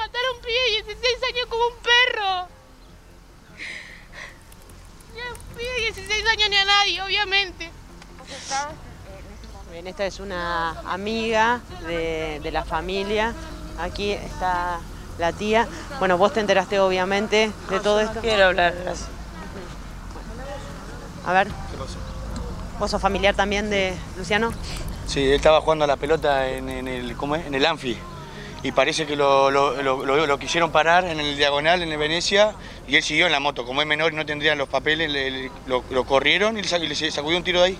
esta 9.88 10.04
es 10.06 10.20
una 10.20 10.78
amiga 10.86 11.60
de, 11.86 12.40
de 12.42 12.50
la 12.52 12.64
familia. 12.64 13.32
Aquí 13.80 14.12
está 14.12 14.78
la 15.18 15.32
tía. 15.32 15.66
Bueno, 15.98 16.18
vos 16.18 16.32
te 16.32 16.40
enteraste 16.40 16.78
obviamente 16.78 17.50
de 17.70 17.80
todo 17.80 18.00
esto. 18.00 18.20
Quiero 18.20 18.46
hablar, 18.46 18.74
gracias. 18.74 19.08
A 21.26 21.32
ver. 21.32 21.48
¿Vos 22.78 22.90
sos 22.90 23.02
familiar 23.02 23.34
también 23.34 23.70
de 23.70 23.94
Luciano? 24.16 24.52
Sí, 25.06 25.24
él 25.24 25.32
estaba 25.32 25.60
jugando 25.60 25.84
a 25.84 25.88
la 25.88 25.96
pelota 25.96 26.48
en, 26.48 26.68
en 26.68 26.86
el, 26.86 27.16
¿cómo 27.16 27.34
es? 27.34 27.46
en 27.46 27.54
el 27.54 27.66
Anfi. 27.66 27.98
Y 28.62 28.72
parece 28.72 29.06
que 29.06 29.16
lo, 29.16 29.50
lo- 29.50 29.82
lo- 29.82 30.04
lo- 30.04 30.26
lo 30.26 30.38
quisieron 30.38 30.70
parar 30.70 31.04
en 31.04 31.18
el 31.20 31.36
diagonal, 31.36 31.80
en 31.82 31.90
el 31.92 31.98
Venecia, 31.98 32.54
y 32.86 32.96
él 32.96 33.02
siguió 33.02 33.26
en 33.26 33.32
la 33.32 33.40
moto. 33.40 33.64
Como 33.64 33.80
es 33.80 33.86
menor 33.86 34.12
y 34.12 34.16
no 34.16 34.26
tendrían 34.26 34.58
los 34.58 34.68
papeles, 34.68 35.10
le- 35.10 35.30
le- 35.30 35.50
lo, 35.66 35.82
lo 35.90 36.04
corrieron 36.04 36.58
y 36.58 36.62
le, 36.62 36.68
sa- 36.68 36.78
y 36.78 36.86
le 36.88 36.94
sacudió 37.10 37.36
un 37.38 37.44
tiro 37.44 37.60
de 37.60 37.66
ahí. 37.68 37.78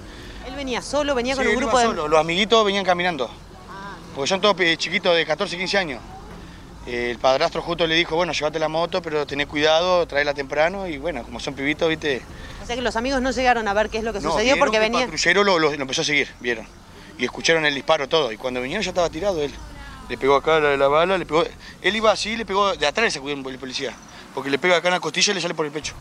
Él 0.48 0.56
venía 0.56 0.82
solo, 0.82 1.14
venía 1.14 1.36
con 1.36 1.44
un 1.46 1.50
él 1.52 1.56
grupo 1.58 1.72
iba 1.72 1.80
de... 1.80 1.86
solo. 1.86 2.08
Los 2.08 2.20
amiguitos 2.20 2.64
venían 2.64 2.84
caminando. 2.84 3.30
Porque 4.14 4.28
son 4.28 4.40
todos 4.40 4.56
chiquitos 4.76 5.14
de 5.14 5.24
14, 5.26 5.56
15 5.56 5.78
años. 5.78 6.00
Eh, 6.86 7.10
El 7.10 7.18
padrastro 7.18 7.60
justo 7.62 7.86
le 7.86 7.94
dijo, 7.94 8.16
bueno, 8.16 8.32
llévate 8.32 8.58
la 8.58 8.68
moto, 8.68 9.02
pero 9.02 9.26
tené 9.26 9.46
cuidado, 9.46 10.06
tráela 10.06 10.32
temprano. 10.34 10.88
Y 10.88 10.98
bueno, 10.98 11.22
como 11.22 11.38
son 11.38 11.54
pibitos, 11.54 11.88
viste... 11.88 12.22
O 12.62 12.66
sea 12.66 12.74
que 12.76 12.82
los 12.82 12.96
amigos 12.96 13.20
no 13.20 13.30
llegaron 13.30 13.68
a 13.68 13.74
ver 13.74 13.90
qué 13.90 13.98
es 13.98 14.04
lo 14.04 14.12
que 14.12 14.20
No, 14.20 14.32
sucedió 14.32 14.56
porque 14.58 14.78
que 14.78 14.84
el 14.86 14.90
venía... 14.90 15.06
patrullero 15.06 15.44
lo, 15.44 15.58
lo- 15.58 15.70
lo 15.70 15.82
empezó 15.82 16.00
a 16.00 16.04
seguir, 16.04 16.28
vieron. 16.40 16.66
Y 17.18 17.24
escucharon 17.24 17.64
el 17.66 17.74
disparo 17.74 18.08
todo. 18.08 18.32
Y 18.32 18.36
cuando 18.38 18.60
vinieron 18.60 18.82
ya 18.82 18.90
estaba 18.90 19.10
tirado 19.10 19.42
él. 19.42 19.52
Le 20.08 20.16
pegó 20.16 20.36
acá 20.36 20.58
la, 20.58 20.76
la 20.76 20.88
bala, 20.88 21.18
le 21.18 21.26
pegó... 21.26 21.44
Él 21.82 21.94
iba 21.96 22.10
así, 22.10 22.36
le 22.36 22.46
pegó 22.46 22.74
de 22.74 22.86
atrás, 22.86 23.04
le 23.04 23.10
sacó 23.10 23.28
el 23.28 23.58
policía. 23.58 23.92
Porque 24.34 24.48
le 24.50 24.58
pega 24.58 24.76
acá 24.76 24.88
en 24.88 24.94
la 24.94 25.00
costilla 25.00 25.32
y 25.32 25.34
le 25.34 25.40
sale 25.42 25.54
por 25.54 25.66
el 25.66 25.72
pecho. 25.72 25.92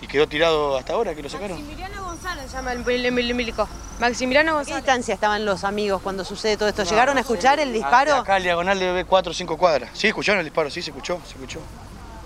Y 0.00 0.06
quedó 0.06 0.26
tirado 0.26 0.76
hasta 0.76 0.92
ahora 0.92 1.14
que 1.14 1.22
lo 1.22 1.28
sacaron. 1.28 1.58
Maximiliano 1.58 2.04
González 2.04 2.52
llama 2.52 2.72
el, 2.72 2.88
el, 2.88 3.06
el 3.06 3.34
milico. 3.34 3.68
Maximiliano 3.98 4.50
¿A 4.52 4.54
qué 4.54 4.58
González. 4.72 4.84
distancia 4.84 5.14
estaban 5.14 5.44
los 5.44 5.64
amigos 5.64 6.02
cuando 6.02 6.24
sucede 6.24 6.56
todo 6.56 6.68
esto? 6.68 6.84
¿Llegaron 6.84 7.16
a 7.16 7.20
escuchar 7.20 7.58
el 7.60 7.72
disparo? 7.72 8.14
Acá 8.16 8.34
al 8.34 8.42
diagonal 8.42 8.78
debe 8.78 8.92
ver 8.92 9.06
4 9.06 9.30
o 9.30 9.34
5 9.34 9.56
cuadras. 9.56 9.90
Sí, 9.94 10.08
escucharon 10.08 10.40
el 10.40 10.44
disparo, 10.44 10.68
sí, 10.70 10.82
se 10.82 10.90
escuchó, 10.90 11.18
se 11.26 11.32
escuchó. 11.34 11.60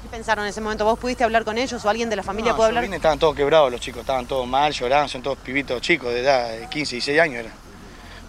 ¿Qué 0.03 0.09
pensaron 0.09 0.45
en 0.45 0.51
ese 0.51 0.61
momento? 0.61 0.85
¿Vos 0.85 0.99
pudiste 0.99 1.23
hablar 1.23 1.45
con 1.45 1.59
ellos 1.59 1.85
o 1.85 1.89
alguien 1.89 2.11
de 2.11 2.17
la 2.17 2.25
familia 2.25 2.51
No, 2.51 2.57
pudo 2.57 2.67
hablar? 2.67 2.83
vine, 2.83 2.97
estaban 2.97 3.21
todos 3.21 3.37
quebrados 3.37 3.71
los 3.71 3.81
chicos, 3.81 4.01
estaban 4.01 4.27
todos 4.27 4.49
mal, 4.49 4.73
lloraban, 4.73 5.09
son 5.09 5.23
todos 5.23 5.39
pibitos 5.39 5.81
chicos 5.81 6.13
de 6.13 6.21
edad, 6.23 6.51
de 6.51 6.69
15, 6.69 6.97
16 6.97 7.21
años 7.21 7.45
era. 7.45 7.51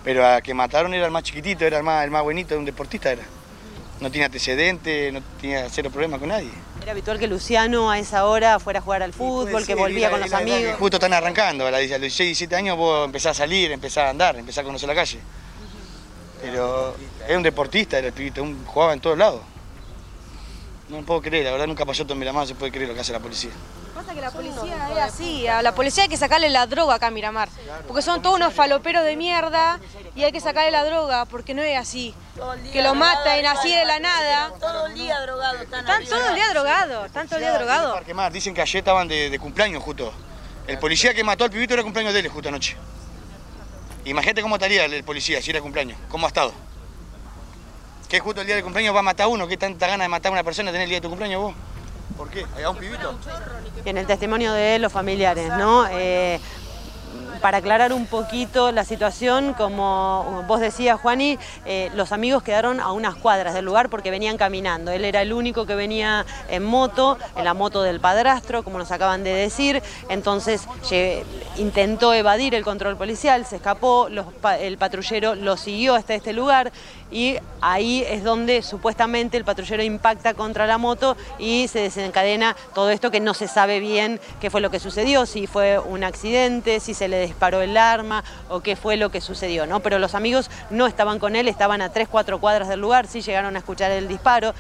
Pero 0.04 0.28
a 0.28 0.42
que 0.42 0.54
mataron 0.54 0.94
era 0.94 1.06
el 1.06 1.12
más 1.12 1.24
chiquitito, 1.24 1.66
era 1.66 1.78
el 1.78 1.84
más, 1.84 2.04
el 2.04 2.12
más 2.12 2.22
buenito, 2.22 2.54
era 2.54 2.60
un 2.60 2.66
deportista 2.66 3.12
era. 3.12 3.24
No 4.00 4.10
tenía 4.12 4.28
antecedentes, 4.28 5.12
no 5.14 5.22
tenía 5.40 5.68
cero 5.70 5.90
problema 5.92 6.20
con 6.20 6.30
nadie. 6.30 6.50
¿Era 6.82 6.94
habitual 6.94 7.20
que 7.20 7.28
Luciano 7.28 7.92
a 7.92 8.00
esa 8.00 8.26
hora 8.26 8.60
fuera 8.60 8.80
a 8.80 8.82
jugar 8.82 9.04
al 9.04 9.14
fútbol, 9.14 9.66
que 9.66 9.76
volvía 9.76 10.10
con 10.10 10.20
los 10.20 10.34
amigos? 10.34 10.76
Justo 10.80 10.98
están 10.98 11.14
arrancando, 11.14 11.68
a 11.68 11.72
los 11.72 11.80
16, 11.80 12.18
17 12.30 12.56
años 12.56 12.76
vos 12.78 13.06
empezás 13.06 13.38
a 13.38 13.44
salir, 13.44 13.72
empezás 13.72 14.06
a 14.06 14.10
andar, 14.10 14.36
empezás 14.36 14.64
a 14.64 14.66
conocer 14.66 14.90
la 14.90 14.96
calle. 14.96 15.20
Pero 16.42 16.96
era 17.28 17.38
un 17.38 17.44
deportista, 17.44 18.00
era 18.00 18.08
el 18.08 18.14
pibito, 18.14 18.42
un- 18.42 18.66
jugaba 18.66 18.94
en 18.94 19.00
todos 19.00 19.18
lados. 19.18 19.42
No 20.90 20.98
lo 20.98 21.06
puedo 21.06 21.22
creer, 21.22 21.46
la 21.46 21.52
verdad 21.52 21.68
nunca 21.68 21.86
pasó 21.86 22.04
todo 22.04 22.14
en 22.14 22.20
Miramar, 22.20 22.48
se 22.48 22.56
puede 22.56 22.72
creer 22.72 22.90
lo 22.90 22.96
que 22.96 23.02
hace 23.02 23.14
la 23.14 23.20
policía. 23.20 23.52
Pasa 24.02 24.16
que 24.16 24.22
la 24.22 24.32
policía 24.32 24.90
es 24.92 24.98
así, 24.98 25.48
a 25.48 25.62
la 25.62 25.76
policía 25.76 26.04
hay 26.04 26.10
que 26.10 26.18
sacarle 26.18 26.50
la 26.50 26.66
droga 26.66 26.96
acá 26.96 27.08
a 27.08 27.12
Miramar, 27.12 27.50
porque 27.88 28.02
son 28.02 28.20
todos 28.24 28.36
unos 28.36 28.52
faloperos 28.52 29.04
de 29.06 29.16
mierda 29.16 29.80
y 30.16 30.24
hay 30.24 30.32
que 30.32 30.40
sacarle 30.40 30.72
la 30.72 30.84
droga, 30.84 31.26
porque 31.26 31.54
no 31.54 31.62
es 31.62 31.78
así. 31.78 32.16
Que 32.74 32.82
lo 32.82 32.96
maten 32.96 33.46
así 33.46 33.70
de 33.70 33.86
la 33.86 34.00
nada. 34.00 34.54
Todo 34.60 34.88
el 34.88 34.96
día 34.96 35.20
drogado 35.20 35.62
están 35.62 35.82
Están 35.82 36.06
todo 36.06 36.30
el 36.30 36.36
día 36.36 36.50
drogados, 36.50 37.06
están 37.06 37.28
todo 37.28 37.36
el 37.38 37.42
día 37.44 37.54
drogados. 37.54 38.34
Dicen 38.34 38.56
que 38.56 38.62
ayer 38.62 38.80
estaban 38.80 39.08
de, 39.08 39.30
de 39.30 39.40
cumpleaños 39.40 39.84
justo. 39.84 40.12
El 40.66 40.80
policía 40.80 41.14
que 41.14 41.24
mató 41.24 41.44
al 41.44 41.52
pibito 41.52 41.76
era 41.76 41.84
cumpleaños 41.84 42.14
de 42.14 42.22
él 42.22 42.28
justo 42.28 42.50
anoche. 42.50 42.76
Imagínate 44.06 44.42
cómo 44.42 44.56
estaría 44.56 44.86
el, 44.86 45.04
policía 45.04 45.44
si 45.44 45.52
era 45.52 45.62
cumpleaños, 45.62 46.00
cómo 46.10 46.26
ha 46.26 46.30
estado. 46.30 46.54
Que 48.10 48.20
justo 48.20 48.42
el 48.42 48.48
día 48.48 48.56
del 48.56 48.64
cumpleaños 48.64 48.96
va 48.96 49.00
a 49.02 49.04
matar 49.04 49.26
a 49.26 49.28
uno, 49.28 49.48
¿qué 49.48 49.58
tanta 49.58 49.86
ganas 49.86 50.06
de 50.06 50.10
matar 50.10 50.32
a 50.32 50.34
una 50.34 50.44
persona 50.44 50.72
tener 50.72 50.86
el 50.86 50.90
día 50.90 50.98
de 50.98 51.02
tu 51.02 51.10
cumpleaños 51.10 51.42
vos? 51.42 51.54
¿Por 52.18 52.30
qué? 52.30 52.46
¿A 52.64 52.70
un 52.70 52.78
pibito? 52.78 53.16
En 53.86 53.98
el 53.98 54.06
testimonio 54.06 54.54
de 54.54 54.80
los 54.80 54.92
familiares, 54.92 55.50
¿no? 55.58 55.86
Eh, 55.90 56.40
para 57.42 57.58
aclarar 57.58 57.92
un 57.92 58.06
poquito 58.06 58.72
la 58.72 58.86
situación, 58.86 59.54
como 59.54 60.44
vos 60.48 60.60
decías, 60.60 61.02
Juani, 61.02 61.40
eh, 61.66 61.90
los 61.96 62.12
amigos 62.12 62.44
quedaron 62.44 62.80
a 62.80 62.92
unas 62.92 63.16
cuadras 63.16 63.56
del 63.56 63.66
lugar 63.66 63.90
porque 63.90 64.12
venían 64.12 64.38
caminando. 64.38 64.92
Él 64.92 65.04
era 65.04 65.24
el 65.24 65.34
único 65.34 65.66
que 65.66 65.74
venía 65.74 66.26
en 66.50 66.64
moto, 66.64 67.18
en 67.36 67.44
la 67.44 67.56
moto 67.56 67.82
del 67.82 68.00
padrastro, 68.00 68.64
como 68.64 68.78
nos 68.78 68.92
acaban 68.92 69.24
de 69.24 69.34
decir. 69.34 69.82
Entonces 70.08 70.68
intentó 71.58 72.14
evadir 72.14 72.54
el 72.54 72.64
control 72.64 72.96
policial, 72.96 73.46
se 73.46 73.56
escapó, 73.56 74.08
el 74.08 74.78
patrullero 74.78 75.34
lo 75.34 75.58
siguió 75.58 75.96
hasta 75.96 76.14
este 76.14 76.34
lugar 76.34 76.72
y 77.12 77.38
ahí 77.60 78.04
es 78.08 78.24
donde 78.24 78.62
supuestamente 78.62 79.38
el 79.38 79.44
patrullero 79.44 79.84
impacta 79.84 80.34
contra 80.34 80.66
la 80.66 80.78
moto 80.78 81.16
y 81.38 81.68
se 81.68 81.80
desencadena 81.80 82.56
todo 82.74 82.90
esto 82.90 83.12
que 83.12 83.20
no 83.20 83.34
se 83.34 83.48
sabe 83.48 83.80
bien 83.80 84.20
qué 84.40 84.50
fue 84.50 84.62
lo 84.62 84.72
que 84.72 84.80
sucedió, 84.80 85.26
si 85.26 85.46
fue 85.46 85.78
un 85.78 86.04
accidente, 86.04 86.80
si 86.80 86.94
se 86.94 87.08
le 87.08 87.26
disparó 87.26 87.62
el 87.62 87.78
arma 87.78 88.24
o 88.50 88.62
qué 88.62 88.76
fue 88.76 88.98
lo 88.98 89.12
que 89.12 89.22
sucedió, 89.22 89.68
¿no? 89.68 89.82
Pero 89.82 90.00
los 90.00 90.16
amigos 90.16 90.50
no 90.70 90.88
estaban 90.88 91.20
con 91.20 91.36
él, 91.36 91.48
estaban 91.48 91.82
a 91.82 91.92
3, 91.92 92.08
4 92.10 92.40
cuadras 92.40 92.70
del 92.70 92.80
lugar, 92.80 93.08
sí 93.08 93.22
llegaron 93.22 93.56
a 93.56 93.60
escuchar 93.60 93.92
el 93.92 94.08
disparo. 94.08 94.54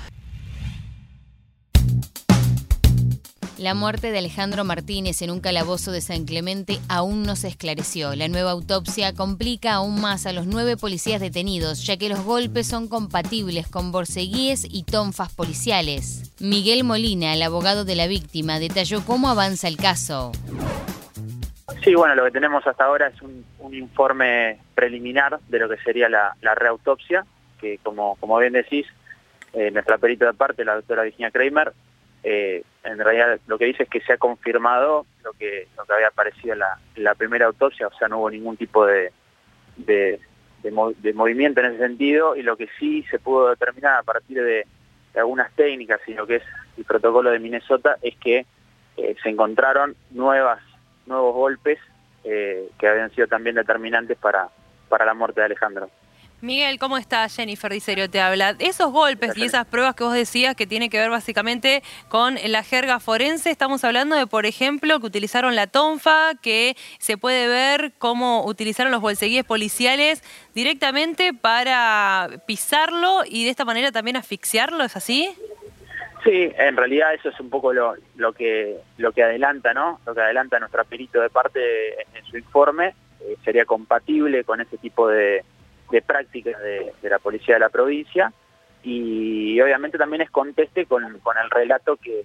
La 3.61 3.75
muerte 3.75 4.11
de 4.11 4.17
Alejandro 4.17 4.63
Martínez 4.63 5.21
en 5.21 5.29
un 5.29 5.39
calabozo 5.39 5.91
de 5.91 6.01
San 6.01 6.25
Clemente 6.25 6.79
aún 6.89 7.21
no 7.21 7.35
se 7.35 7.47
esclareció. 7.47 8.15
La 8.15 8.27
nueva 8.27 8.49
autopsia 8.49 9.13
complica 9.13 9.73
aún 9.73 10.01
más 10.01 10.25
a 10.25 10.33
los 10.33 10.47
nueve 10.47 10.77
policías 10.77 11.21
detenidos, 11.21 11.85
ya 11.85 11.95
que 11.95 12.09
los 12.09 12.23
golpes 12.25 12.65
son 12.65 12.87
compatibles 12.87 13.67
con 13.67 13.91
borceguíes 13.91 14.65
y 14.67 14.81
tonfas 14.83 15.31
policiales. 15.35 16.33
Miguel 16.39 16.83
Molina, 16.83 17.35
el 17.35 17.43
abogado 17.43 17.85
de 17.85 17.93
la 17.93 18.07
víctima, 18.07 18.57
detalló 18.57 19.05
cómo 19.05 19.29
avanza 19.29 19.67
el 19.67 19.77
caso. 19.77 20.31
Sí, 21.83 21.93
bueno, 21.93 22.15
lo 22.15 22.25
que 22.25 22.31
tenemos 22.31 22.65
hasta 22.65 22.85
ahora 22.85 23.09
es 23.09 23.21
un, 23.21 23.45
informe 23.75 24.57
preliminar 24.73 25.39
de 25.49 25.59
lo 25.59 25.69
que 25.69 25.77
sería 25.83 26.09
la, 26.09 26.35
la 26.41 26.55
reautopsia, 26.55 27.27
que 27.59 27.77
como, 27.83 28.15
como 28.15 28.39
bien 28.39 28.53
decís, 28.53 28.87
eh, 29.53 29.69
nuestra 29.69 29.99
perito 29.99 30.25
de 30.25 30.33
parte, 30.33 30.65
la 30.65 30.73
doctora 30.73 31.03
Virginia 31.03 31.29
Kramer, 31.29 31.73
eh, 32.23 32.63
en 32.83 32.97
realidad 32.97 33.39
lo 33.47 33.57
que 33.57 33.65
dice 33.65 33.83
es 33.83 33.89
que 33.89 34.01
se 34.01 34.13
ha 34.13 34.17
confirmado 34.17 35.05
lo 35.23 35.33
que, 35.33 35.67
lo 35.77 35.85
que 35.85 35.93
había 35.93 36.07
aparecido 36.07 36.53
en 36.53 36.59
la, 36.59 36.79
la 36.95 37.15
primera 37.15 37.45
autopsia, 37.45 37.87
o 37.87 37.93
sea, 37.93 38.07
no 38.07 38.19
hubo 38.19 38.29
ningún 38.29 38.57
tipo 38.57 38.85
de, 38.85 39.11
de, 39.77 40.19
de 40.63 40.71
mo- 40.71 40.93
de 40.93 41.13
movimiento 41.13 41.59
en 41.61 41.67
ese 41.67 41.77
sentido, 41.77 42.35
y 42.35 42.41
lo 42.43 42.57
que 42.57 42.67
sí 42.79 43.03
se 43.11 43.19
pudo 43.19 43.49
determinar 43.49 43.99
a 43.99 44.03
partir 44.03 44.41
de, 44.43 44.65
de 45.13 45.19
algunas 45.19 45.51
técnicas 45.53 45.99
y 46.07 46.13
lo 46.13 46.25
que 46.25 46.37
es 46.37 46.43
el 46.77 46.85
protocolo 46.85 47.29
de 47.31 47.39
Minnesota 47.39 47.97
es 48.01 48.15
que 48.17 48.45
eh, 48.97 49.15
se 49.21 49.29
encontraron 49.29 49.95
nuevas 50.09 50.59
nuevos 51.05 51.33
golpes 51.33 51.79
eh, 52.23 52.69
que 52.79 52.87
habían 52.87 53.09
sido 53.11 53.27
también 53.27 53.55
determinantes 53.55 54.17
para, 54.17 54.49
para 54.87 55.05
la 55.05 55.13
muerte 55.13 55.41
de 55.41 55.45
Alejandro. 55.45 55.89
Miguel, 56.41 56.79
¿cómo 56.79 56.97
estás? 56.97 57.35
Jennifer 57.35 57.71
Dicerio 57.71 58.09
te 58.09 58.19
habla. 58.19 58.55
Esos 58.57 58.91
golpes 58.91 59.37
y 59.37 59.45
esas 59.45 59.67
pruebas 59.67 59.93
que 59.93 60.03
vos 60.03 60.13
decías 60.13 60.55
que 60.55 60.65
tiene 60.65 60.89
que 60.89 60.97
ver 60.97 61.11
básicamente 61.11 61.83
con 62.09 62.35
la 62.47 62.63
jerga 62.63 62.99
forense, 62.99 63.51
estamos 63.51 63.83
hablando 63.83 64.15
de, 64.15 64.25
por 64.25 64.47
ejemplo, 64.47 64.99
que 64.99 65.05
utilizaron 65.05 65.55
la 65.55 65.67
tonfa, 65.67 66.31
que 66.41 66.75
se 66.97 67.15
puede 67.15 67.47
ver 67.47 67.93
cómo 67.99 68.43
utilizaron 68.45 68.91
los 68.91 69.01
bolseguíes 69.01 69.43
policiales 69.43 70.23
directamente 70.55 71.31
para 71.31 72.27
pisarlo 72.47 73.21
y 73.23 73.43
de 73.43 73.51
esta 73.51 73.63
manera 73.63 73.91
también 73.91 74.17
asfixiarlo, 74.17 74.83
¿es 74.83 74.95
así? 74.95 75.29
Sí, 76.23 76.51
en 76.57 76.75
realidad 76.75 77.13
eso 77.13 77.29
es 77.29 77.39
un 77.39 77.51
poco 77.51 77.71
lo, 77.71 77.93
lo 78.15 78.33
que 78.33 78.77
lo 78.97 79.11
que 79.11 79.23
adelanta, 79.23 79.73
¿no? 79.75 79.99
Lo 80.07 80.15
que 80.15 80.21
adelanta 80.21 80.59
nuestro 80.59 80.83
perito 80.85 81.21
de 81.21 81.29
parte 81.29 82.01
en, 82.01 82.15
en 82.15 82.25
su 82.25 82.37
informe 82.37 82.95
eh, 83.19 83.37
sería 83.43 83.65
compatible 83.65 84.43
con 84.43 84.61
ese 84.61 84.77
tipo 84.77 85.07
de, 85.07 85.43
de 85.91 86.01
prácticas 86.01 86.59
de, 86.61 86.93
la 87.03 87.19
policía 87.19 87.55
de 87.55 87.59
la 87.59 87.69
provincia 87.69 88.33
y 88.83 89.59
obviamente 89.61 89.97
también 89.97 90.23
es 90.23 90.31
conteste 90.31 90.85
con, 90.85 91.19
con 91.19 91.37
el 91.37 91.49
relato 91.51 91.97
que, 91.97 92.23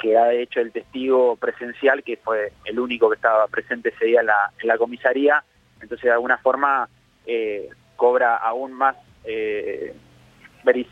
que 0.00 0.16
ha 0.16 0.32
hecho 0.32 0.60
el 0.60 0.72
testigo 0.72 1.36
presencial, 1.36 2.02
que 2.02 2.16
fue 2.16 2.52
el 2.64 2.78
único 2.78 3.08
que 3.08 3.16
estaba 3.16 3.46
presente 3.48 3.90
ese 3.90 4.06
día 4.06 4.20
en 4.20 4.68
la, 4.68 4.78
comisaría, 4.78 5.42
entonces 5.80 6.04
de 6.04 6.12
alguna 6.12 6.38
forma 6.38 6.88
eh, 7.26 7.68
cobra 7.96 8.36
aún 8.36 8.72
más 8.72 8.96
eh, 9.24 9.94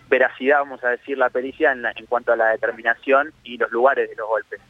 veracidad, 0.08 0.60
vamos 0.60 0.82
a 0.84 0.90
decir, 0.90 1.18
la 1.18 1.30
pericia 1.30 1.72
en 1.72 2.06
cuanto 2.06 2.32
a 2.32 2.36
la 2.36 2.48
determinación 2.48 3.32
y 3.44 3.56
los 3.56 3.70
lugares 3.70 4.08
de 4.08 4.16
los 4.16 4.28
golpes. 4.28 4.60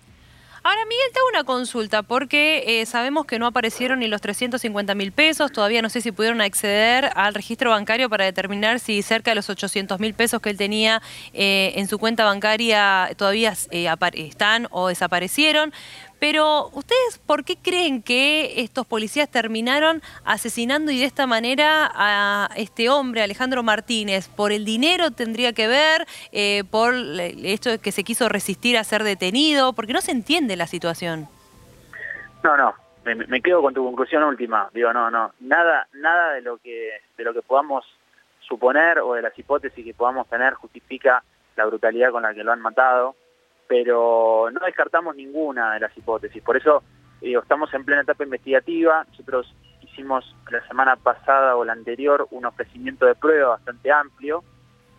Ahora, 0.64 0.84
Miguel, 0.84 1.10
te 1.12 1.18
hago 1.18 1.28
una 1.28 1.42
consulta, 1.42 2.04
porque 2.04 2.80
eh, 2.80 2.86
sabemos 2.86 3.26
que 3.26 3.40
no 3.40 3.46
aparecieron 3.48 3.98
ni 3.98 4.06
los 4.06 4.20
350 4.20 4.94
mil 4.94 5.10
pesos, 5.10 5.50
todavía 5.50 5.82
no 5.82 5.88
sé 5.88 6.00
si 6.00 6.12
pudieron 6.12 6.40
acceder 6.40 7.10
al 7.16 7.34
registro 7.34 7.70
bancario 7.70 8.08
para 8.08 8.26
determinar 8.26 8.78
si 8.78 9.02
cerca 9.02 9.32
de 9.32 9.34
los 9.34 9.50
800 9.50 9.98
mil 9.98 10.14
pesos 10.14 10.40
que 10.40 10.50
él 10.50 10.56
tenía 10.56 11.02
eh, 11.32 11.72
en 11.74 11.88
su 11.88 11.98
cuenta 11.98 12.24
bancaria 12.24 13.10
todavía 13.16 13.54
eh, 13.72 13.88
están 14.14 14.68
o 14.70 14.86
desaparecieron. 14.86 15.72
Pero, 16.22 16.68
¿ustedes 16.68 17.18
por 17.26 17.44
qué 17.44 17.56
creen 17.56 18.00
que 18.00 18.60
estos 18.60 18.86
policías 18.86 19.28
terminaron 19.28 20.00
asesinando 20.24 20.92
y 20.92 21.00
de 21.00 21.04
esta 21.04 21.26
manera 21.26 21.90
a 21.92 22.48
este 22.54 22.88
hombre, 22.90 23.22
Alejandro 23.22 23.64
Martínez? 23.64 24.28
¿Por 24.28 24.52
el 24.52 24.64
dinero 24.64 25.10
tendría 25.10 25.52
que 25.52 25.66
ver? 25.66 26.06
Eh, 26.30 26.62
¿Por 26.70 26.94
esto 26.94 27.70
de 27.70 27.80
que 27.80 27.90
se 27.90 28.04
quiso 28.04 28.28
resistir 28.28 28.78
a 28.78 28.84
ser 28.84 29.02
detenido? 29.02 29.72
Porque 29.72 29.92
no 29.92 30.00
se 30.00 30.12
entiende 30.12 30.54
la 30.54 30.68
situación. 30.68 31.26
No, 32.44 32.56
no. 32.56 32.72
Me, 33.04 33.42
quedo 33.42 33.60
con 33.60 33.74
tu 33.74 33.84
conclusión 33.84 34.22
última. 34.22 34.70
Digo, 34.72 34.92
no, 34.92 35.10
no. 35.10 35.32
Nada, 35.40 35.88
nada 35.92 36.34
de 36.34 36.42
lo 36.42 36.58
que 36.58 37.00
de 37.18 37.24
lo 37.24 37.34
que 37.34 37.42
podamos 37.42 37.84
suponer 38.38 39.00
o 39.00 39.14
de 39.14 39.22
las 39.22 39.36
hipótesis 39.36 39.84
que 39.84 39.92
podamos 39.92 40.28
tener 40.28 40.54
justifica 40.54 41.24
la 41.56 41.66
brutalidad 41.66 42.12
con 42.12 42.22
la 42.22 42.32
que 42.32 42.44
lo 42.44 42.52
han 42.52 42.60
matado 42.60 43.16
pero 43.68 44.50
no 44.52 44.60
descartamos 44.64 45.16
ninguna 45.16 45.74
de 45.74 45.80
las 45.80 45.96
hipótesis. 45.96 46.42
Por 46.42 46.56
eso 46.56 46.82
estamos 47.20 47.72
en 47.74 47.84
plena 47.84 48.02
etapa 48.02 48.24
investigativa. 48.24 49.04
Nosotros 49.08 49.54
hicimos 49.92 50.34
la 50.50 50.66
semana 50.66 50.96
pasada 50.96 51.56
o 51.56 51.64
la 51.64 51.72
anterior 51.72 52.26
un 52.30 52.46
ofrecimiento 52.46 53.06
de 53.06 53.14
prueba 53.14 53.50
bastante 53.50 53.92
amplio, 53.92 54.42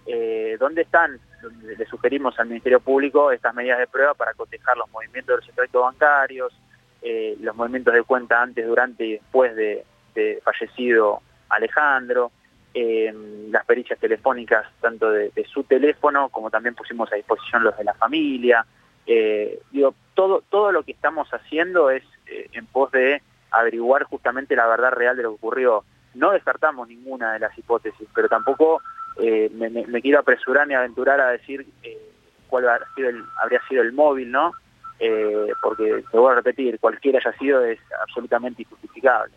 eh, 0.05 0.57
donde 0.59 0.83
están, 0.83 1.19
le 1.61 1.85
sugerimos 1.85 2.37
al 2.39 2.47
Ministerio 2.47 2.79
Público 2.79 3.31
estas 3.31 3.53
medidas 3.53 3.79
de 3.79 3.87
prueba 3.87 4.13
para 4.13 4.33
cotejar 4.33 4.77
los 4.77 4.89
movimientos 4.91 5.33
de 5.33 5.37
los 5.37 5.45
secretos 5.45 5.81
bancarios, 5.81 6.53
eh, 7.01 7.35
los 7.41 7.55
movimientos 7.55 7.93
de 7.93 8.03
cuenta 8.03 8.41
antes, 8.41 8.65
durante 8.65 9.05
y 9.05 9.11
después 9.13 9.55
de, 9.55 9.85
fallecido 10.43 11.21
Alejandro, 11.49 12.31
eh, 12.75 13.13
las 13.51 13.65
pericias 13.65 13.99
telefónicas 13.99 14.65
tanto 14.81 15.11
de, 15.11 15.31
su 15.51 15.63
teléfono 15.63 16.29
como 16.29 16.49
también 16.49 16.73
pusimos 16.73 17.11
a 17.11 17.15
disposición 17.15 17.63
los 17.63 17.77
de 17.77 17.83
la 17.83 17.93
familia. 17.93 18.65
Eh, 19.05 19.59
digo, 19.69 19.93
todo, 20.15 20.43
todo 20.49 20.71
lo 20.71 20.81
que 20.81 20.93
estamos 20.93 21.29
haciendo 21.31 21.91
es 21.91 22.03
eh, 22.25 22.49
en 22.53 22.65
pos 22.65 22.91
de 22.91 23.21
averiguar 23.51 24.05
justamente 24.05 24.55
la 24.55 24.65
verdad 24.65 24.91
real 24.91 25.15
de 25.15 25.23
lo 25.23 25.29
que 25.29 25.35
ocurrió. 25.35 25.83
No 26.15 26.31
descartamos 26.31 26.87
ninguna 26.87 27.33
de 27.33 27.39
las 27.39 27.55
hipótesis, 27.57 28.07
pero 28.13 28.27
tampoco 28.27 28.81
me, 29.17 30.01
quiero 30.01 30.19
apresurar 30.19 30.67
ni 30.67 30.73
aventurar 30.73 31.21
a 31.21 31.29
decir 31.29 31.67
cuál 32.47 32.67
habría 32.67 32.87
sido, 32.95 33.09
el, 33.09 33.23
habría 33.39 33.61
sido 33.67 33.83
el 33.83 33.93
móvil, 33.93 34.31
¿no? 34.31 34.53
porque, 35.61 36.03
te 36.09 36.17
voy 36.17 36.31
a 36.31 36.35
repetir, 36.35 36.79
cualquiera 36.79 37.19
haya 37.19 37.37
sido 37.37 37.63
es 37.63 37.79
absolutamente 38.01 38.63
injustificable. 38.63 39.33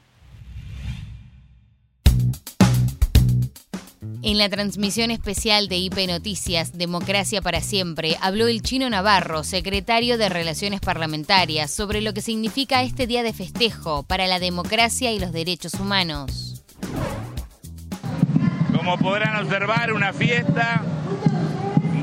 En 4.29 4.39
la 4.39 4.49
transmisión 4.49 5.13
especial 5.13 5.69
de 5.69 5.77
IP 5.77 6.09
Noticias, 6.09 6.77
Democracia 6.77 7.41
para 7.41 7.61
Siempre, 7.61 8.17
habló 8.21 8.49
el 8.49 8.61
chino 8.61 8.91
Navarro, 8.91 9.45
secretario 9.45 10.19
de 10.19 10.29
Relaciones 10.29 10.81
Parlamentarias, 10.81 11.71
sobre 11.71 12.01
lo 12.01 12.13
que 12.13 12.21
significa 12.21 12.83
este 12.83 13.07
día 13.07 13.23
de 13.23 13.33
festejo 13.33 14.03
para 14.03 14.27
la 14.27 14.41
democracia 14.41 15.13
y 15.13 15.21
los 15.21 15.31
derechos 15.31 15.75
humanos. 15.75 16.65
Como 18.77 18.99
podrán 18.99 19.37
observar, 19.37 19.93
una 19.93 20.13
fiesta, 20.13 20.83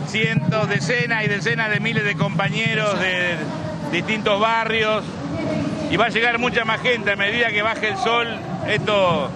cientos, 0.07 0.69
decenas 0.69 1.25
y 1.25 1.27
decenas 1.27 1.71
de 1.71 1.81
miles 1.81 2.05
de 2.05 2.15
compañeros 2.15 2.97
de 3.01 3.35
distintos 3.91 4.39
barrios, 4.39 5.03
y 5.91 5.97
va 5.97 6.05
a 6.05 6.09
llegar 6.09 6.39
mucha 6.39 6.63
más 6.63 6.79
gente 6.79 7.11
a 7.11 7.15
medida 7.17 7.49
que 7.49 7.61
baje 7.61 7.89
el 7.89 7.97
sol. 7.97 8.29
Esto 8.65 9.29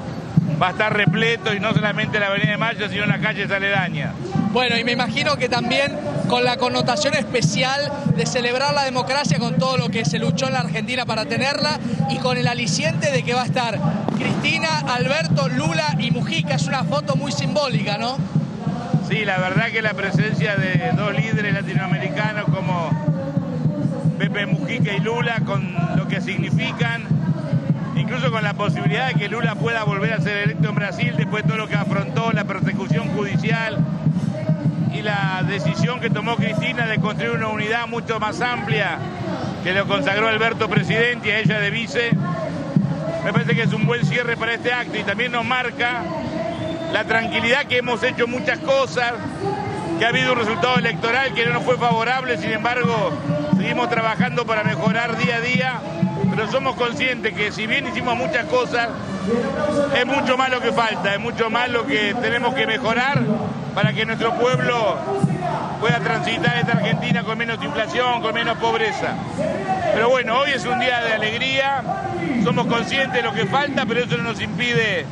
va 0.62 0.70
a 0.70 0.72
estar 0.72 0.96
repleto 0.96 1.54
y 1.54 1.60
no 1.60 1.74
solamente 1.74 2.20
la 2.20 2.28
Avenida 2.28 2.52
de 2.52 2.58
Mayo, 2.58 2.90
sino 2.90 3.06
la 3.06 3.20
calle 3.20 3.44
aledañas. 3.44 4.12
Bueno, 4.52 4.78
y 4.78 4.84
me 4.84 4.92
imagino 4.94 5.38
que 5.38 5.50
también 5.50 5.96
con 6.28 6.44
la 6.44 6.58
connotación 6.58 7.14
especial 7.14 7.92
de 8.16 8.26
celebrar 8.26 8.74
la 8.74 8.84
democracia 8.84 9.38
con 9.40 9.58
todo 9.58 9.78
lo 9.78 9.90
que 9.90 10.04
se 10.04 10.20
luchó 10.20 10.48
en 10.48 10.54
la 10.54 10.60
Argentina 10.60 11.06
para 11.06 11.26
tenerla 11.26 11.80
y 12.10 12.18
con 12.18 12.38
el 12.38 12.48
aliciente 12.48 13.12
de 13.12 13.24
que 13.24 13.34
va 13.34 13.44
a 13.44 13.46
estar 13.46 13.80
Cristina, 14.18 14.80
Alberto, 14.88 15.48
Lula 15.50 15.96
y 16.00 16.12
Mujica. 16.12 16.56
Es 16.56 16.66
una 16.66 16.84
foto 16.84 17.16
muy 17.16 17.32
simbólica, 17.32 17.98
¿no? 17.98 18.18
Sí, 19.08 19.24
la 19.24 19.38
verdad 19.38 19.68
que 19.68 19.82
la 19.82 19.94
presencia 19.94 20.56
de 20.56 20.92
dos 20.96 21.14
líderes 21.14 21.54
latinoamericanos 21.54 22.46
como 22.46 22.90
Pepe 24.18 24.46
Mujica 24.48 24.92
y 24.94 25.00
Lula, 25.00 25.42
con 25.46 25.74
lo 25.96 26.08
que 26.08 26.20
significan, 26.20 27.17
incluso 27.98 28.32
con 28.32 28.44
la 28.44 28.54
posibilidad 28.54 29.08
de 29.08 29.16
que 29.16 29.28
Lula 29.28 29.56
pueda 29.56 29.84
volver 29.84 30.14
a 30.14 30.22
ser 30.22 30.38
electo 30.38 30.70
en 30.70 30.76
Brasil 30.76 31.14
después 31.18 31.44
de 31.44 31.50
todo 31.50 31.58
lo 31.58 31.68
que 31.68 31.76
afrontó 31.76 32.32
la 32.32 32.44
persecución 32.46 33.10
judicial 33.10 33.78
y 34.94 35.02
la 35.02 35.44
decisión 35.48 36.00
que 36.00 36.10
tomó 36.10 36.36
Cristina 36.36 36.86
de 36.86 37.00
construir 37.00 37.32
una 37.32 37.50
unidad 37.50 37.88
mucho 37.88 38.20
más 38.20 38.42
amplia 38.42 38.98
que 39.64 39.74
lo 39.74 39.88
consagró 39.88 40.28
Alberto 40.28 40.70
presidente 40.70 41.28
y 41.28 41.32
a 41.32 41.40
ella 41.40 41.60
de 41.60 41.70
vice. 41.72 42.12
Me 43.24 43.34
parece 43.34 43.56
que 43.56 43.64
es 43.64 43.74
un 43.74 43.86
buen 43.86 44.06
cierre 44.06 44.38
para 44.38 44.54
este 44.54 44.72
acto 44.72 44.98
y 44.98 45.04
también 45.04 45.32
nos 45.32 45.44
marca 45.44 46.04
la 46.94 47.04
tranquilidad 47.04 47.66
que 47.66 47.80
hemos 47.80 48.02
hecho 48.04 48.28
muchas 48.28 48.60
cosas, 48.60 49.14
que 50.00 50.06
ha 50.06 50.10
habido 50.10 50.34
un 50.34 50.40
resultado 50.40 50.78
electoral 50.78 51.34
que 51.34 51.46
no 51.46 51.54
nos 51.54 51.64
fue 51.64 51.78
favorable, 51.78 52.38
sin 52.38 52.52
embargo 52.52 53.12
seguimos 53.58 53.90
trabajando 53.90 54.46
para 54.46 54.64
mejorar 54.64 55.17
pero 56.38 56.52
somos 56.52 56.76
conscientes 56.76 57.34
que 57.34 57.52
si 57.52 57.66
bien 57.66 57.88
hicimos 57.88 58.16
muchas 58.16 58.46
cosas, 58.46 58.90
es 59.96 60.06
mucho 60.06 60.38
más 60.38 60.52
lo 60.52 60.62
que 60.62 60.72
falta, 60.72 61.16
es 61.16 61.20
mucho 61.20 61.50
más 61.50 61.68
lo 61.68 61.88
que 61.88 62.14
tenemos 62.22 62.54
que 62.54 62.68
mejorar 62.68 63.24
para 63.74 63.92
que 63.92 64.06
nuestro 64.06 64.36
pueblo 64.36 64.98
pueda 65.80 66.00
transitar 66.00 66.58
esta 66.58 66.74
Argentina 66.74 67.24
con 67.24 67.40
menos 67.40 67.58
inflación, 67.64 68.22
con 68.22 68.36
menos 68.36 68.56
pobreza. 68.60 69.16
Pero 69.96 70.10
bueno, 70.10 70.38
hoy 70.38 70.52
es 70.52 70.64
un 70.68 70.80
día 70.80 71.04
de 71.04 71.14
alegría, 71.14 71.82
somos 72.44 72.68
conscientes 72.68 73.14
de 73.14 73.24
lo 73.24 73.34
que 73.34 73.48
falta, 73.48 73.88
pero 73.88 74.02
eso 74.02 74.16
no 74.18 74.26
nos 74.26 74.40
impide 74.40 75.08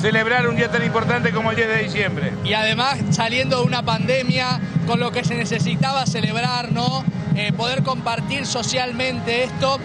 celebrar 0.00 0.48
un 0.48 0.56
día 0.56 0.70
tan 0.70 0.84
importante 0.84 1.30
como 1.32 1.50
el 1.50 1.56
10 1.56 1.68
de 1.68 1.82
diciembre. 1.82 2.32
Y 2.44 2.54
además 2.54 2.98
saliendo 3.10 3.58
de 3.60 3.64
una 3.64 3.82
pandemia 3.82 4.60
con 4.86 4.98
lo 4.98 5.12
que 5.12 5.24
se 5.24 5.34
necesitaba 5.34 6.06
celebrar, 6.06 6.72
¿no? 6.72 7.04
Eh, 7.36 7.52
poder 7.52 7.82
compartir 7.82 8.46
socialmente 8.46 9.44
esto 9.44 9.78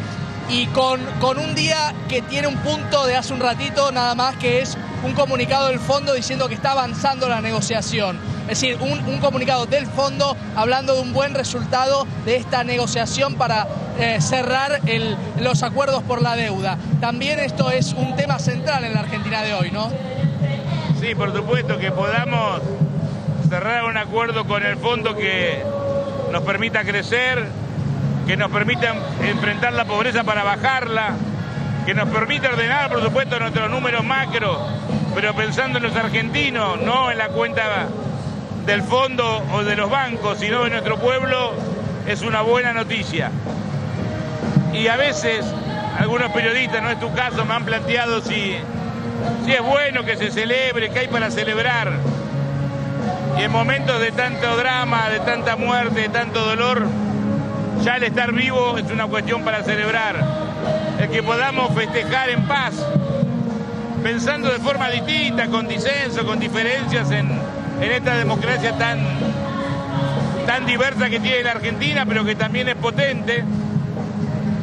y 0.50 0.68
con, 0.68 1.02
con 1.20 1.38
un 1.38 1.56
día 1.56 1.94
que 2.08 2.22
tiene 2.22 2.48
un 2.48 2.58
punto 2.58 3.06
de 3.06 3.16
hace 3.16 3.34
un 3.34 3.40
ratito 3.40 3.92
nada 3.92 4.16
más 4.16 4.36
que 4.38 4.62
es 4.62 4.78
un 5.04 5.14
comunicado 5.14 5.68
del 5.68 5.80
fondo 5.80 6.14
diciendo 6.14 6.48
que 6.48 6.56
está 6.56 6.72
avanzando 6.72 7.30
la 7.30 7.42
negociación. 7.42 8.20
Es 8.48 8.62
decir, 8.62 8.78
un, 8.80 9.20
comunicado 9.20 9.66
del 9.66 9.88
fondo 9.88 10.36
hablando 10.56 10.96
de 10.96 11.02
un 11.02 11.14
buen 11.14 11.34
resultado 11.34 12.08
de 12.26 12.36
esta 12.38 12.64
negociación 12.64 13.36
para 13.36 13.68
eh, 14.00 14.20
cerrar 14.20 14.82
los 15.40 15.64
acuerdos 15.64 16.04
por 16.04 16.22
la 16.22 16.36
deuda. 16.36 16.78
También 17.00 17.40
esto 17.40 17.72
es 17.72 17.94
un 17.94 18.16
tema 18.16 18.40
central 18.40 18.84
en 18.84 18.94
la 18.94 19.02
Argentina 19.02 19.42
de 19.42 19.54
hoy, 19.54 19.72
¿no? 19.72 19.90
Sí, 21.00 21.16
por 21.16 21.34
supuesto, 21.34 21.78
que 21.78 21.92
podamos 21.92 22.62
cerrar 23.50 23.86
un 23.86 23.98
acuerdo 23.98 24.46
con 24.46 24.64
el 24.64 24.78
fondo 24.78 25.16
que 25.16 25.64
nos 26.32 26.42
permita 26.44 26.84
crecer, 26.84 27.46
que 28.26 28.36
nos 28.36 28.52
permita 28.52 28.96
enfrentar 29.22 29.74
la 29.74 29.86
pobreza 29.86 30.24
para 30.24 30.44
bajarla, 30.44 31.14
que 31.86 31.94
nos 31.94 32.10
permita 32.10 32.50
ordenar, 32.50 32.90
por 32.90 33.04
supuesto, 33.04 33.40
nuestros 33.40 33.70
números 33.70 34.04
macro, 34.04 34.68
pero 35.14 35.36
pensando 35.36 35.78
en 35.78 35.84
los 35.84 35.96
argentinos, 35.96 36.82
no 36.82 37.12
en 37.12 37.18
la 37.18 37.30
cuenta 37.30 37.88
del 38.66 38.82
fondo 38.82 39.44
o 39.54 39.64
de 39.64 39.76
los 39.76 39.90
bancos, 39.90 40.40
sino 40.40 40.64
de 40.64 40.72
nuestro 40.72 40.98
pueblo, 40.98 41.54
es 42.08 42.24
una 42.24 42.42
buena 42.42 42.74
noticia. 42.74 43.32
Y 44.76 44.88
a 44.90 44.98
veces 44.98 45.46
algunos 45.98 46.32
periodistas, 46.32 46.84
no 46.84 46.90
es 46.90 47.00
tu 47.00 47.14
caso, 47.14 47.46
me 47.46 47.54
han 47.54 47.64
planteado 47.64 48.22
si, 48.22 48.58
si 49.46 49.52
es 49.52 49.62
bueno 49.62 50.04
que 50.04 50.18
se 50.18 50.32
celebre, 50.32 50.90
que 50.90 51.00
hay 51.00 51.08
para 51.08 51.32
celebrar. 51.32 51.94
Y 53.40 53.44
en 53.44 53.52
momentos 53.52 54.00
de 54.02 54.12
tanto 54.12 54.58
drama, 54.58 55.10
de 55.10 55.22
tanta 55.22 55.56
muerte, 55.56 56.02
de 56.02 56.10
tanto 56.10 56.46
dolor, 56.46 56.88
ya 57.84 57.96
el 57.96 58.04
estar 58.04 58.34
vivo 58.34 58.78
es 58.78 58.92
una 58.92 59.08
cuestión 59.08 59.44
para 59.44 59.64
celebrar. 59.64 60.16
El 61.00 61.10
que 61.10 61.24
podamos 61.24 61.74
festejar 61.74 62.30
en 62.30 62.46
paz, 62.46 62.74
pensando 64.04 64.52
de 64.52 64.60
forma 64.60 64.90
distinta, 64.90 65.48
con 65.48 65.68
disenso, 65.68 66.26
con 66.26 66.40
diferencias 66.40 67.12
en, 67.12 67.30
en 67.82 67.92
esta 67.92 68.16
democracia 68.16 68.78
tan, 68.78 69.00
tan 70.46 70.66
diversa 70.66 71.10
que 71.10 71.20
tiene 71.22 71.44
la 71.44 71.52
Argentina, 71.52 72.06
pero 72.06 72.26
que 72.26 72.36
también 72.36 72.68
es 72.68 72.76
potente. 72.76 73.44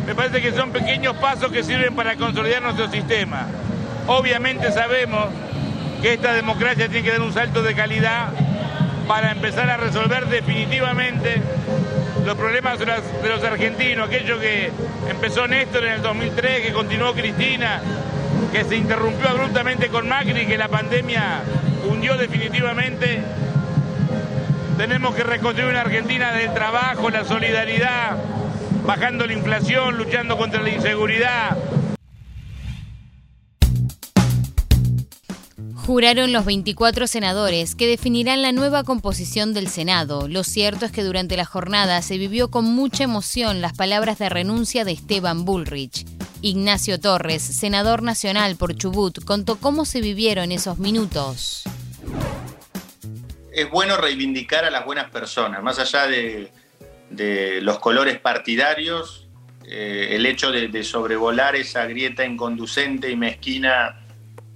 Me 0.07 0.15
parece 0.15 0.43
que 0.43 0.53
son 0.53 0.71
pequeños 0.71 1.17
pasos 1.17 1.53
que 1.53 1.63
sirven 1.63 1.95
para 1.95 2.17
consolidar 2.17 2.63
nuestro 2.63 2.91
sistema. 2.91 3.47
Obviamente 4.07 4.73
sabemos 4.73 5.27
que 6.01 6.15
esta 6.15 6.33
democracia 6.33 6.89
tiene 6.89 7.05
que 7.05 7.13
dar 7.13 7.21
un 7.21 7.33
salto 7.33 7.63
de 7.63 7.75
calidad 7.75 8.31
para 9.07 9.31
empezar 9.31 9.71
a 9.71 9.77
resolver 9.77 10.27
definitivamente 10.27 11.41
los 12.25 12.37
problemas 12.37 12.79
de 12.79 12.87
los, 12.87 13.45
argentinos, 13.45 14.09
aquello 14.09 14.39
que 14.39 14.71
empezó 15.09 15.47
Néstor 15.47 15.85
en 15.85 15.95
el 15.95 16.03
2003, 16.03 16.67
que 16.67 16.73
continuó 16.73 17.13
Cristina, 17.15 17.81
que 18.53 18.65
se 18.65 18.77
interrumpió 18.77 19.29
abruptamente 19.29 19.89
con 19.89 20.09
Macri, 20.09 20.47
que 20.47 20.59
la 20.59 20.69
pandemia 20.69 21.43
hundió 21.89 22.17
definitivamente. 22.17 23.23
Tenemos 24.77 25.15
que 25.15 25.23
reconstruir 25.23 25.71
una 25.71 25.83
Argentina 25.83 26.33
del 26.33 26.53
trabajo, 26.55 27.11
la 27.11 27.25
solidaridad, 27.25 28.17
bajando 28.85 29.27
la 29.27 29.33
inflación, 29.33 29.97
luchando 29.97 30.37
contra 30.37 30.61
la 30.63 30.71
inseguridad. 30.71 31.57
Juraron 35.75 36.33
los 36.33 36.45
24 36.45 37.09
senadores 37.09 37.75
que 37.75 37.89
definirán 37.89 38.41
la 38.41 38.53
nueva 38.53 38.85
composición 38.85 39.53
del 39.53 39.69
Senado. 39.69 40.29
Lo 40.29 40.45
cierto 40.45 40.87
es 40.87 40.93
que 40.93 41.03
durante 41.03 41.37
la 41.37 41.45
jornada 41.45 42.01
se 42.03 42.19
vivió 42.19 42.53
con 42.53 42.65
mucha 42.65 43.03
emoción 43.03 43.61
las 43.61 43.73
palabras 43.73 44.19
de 44.19 44.29
renuncia 44.29 44.85
de 44.85 44.93
Esteban 44.93 45.45
Bullrich. 45.45 46.07
Ignacio 46.41 47.01
Torres, 47.01 47.43
senador 47.43 48.03
nacional 48.03 48.55
por 48.55 48.77
Chubut, 48.77 49.25
contó 49.25 49.57
cómo 49.57 49.85
se 49.85 50.01
vivieron 50.01 50.53
esos 50.53 50.79
minutos. 50.79 51.65
Es 53.53 53.69
bueno 53.69 53.97
reivindicar 53.97 54.65
a 54.65 54.71
las 54.71 54.85
buenas 54.85 55.11
personas, 55.11 55.63
más 55.65 55.81
allá 55.81 56.07
de, 56.07 56.53
de 57.13 57.61
los 57.61 57.79
colores 57.79 58.19
partidarios, 58.19 59.29
eh, 59.65 60.09
el 60.13 60.27
hecho 60.27 60.51
de, 60.51 60.69
de 60.69 60.83
sobrevolar 60.83 61.57
esa 61.57 61.87
grieta 61.87 62.25
inconducente 62.25 63.11
y 63.11 63.17
mezquina 63.17 64.01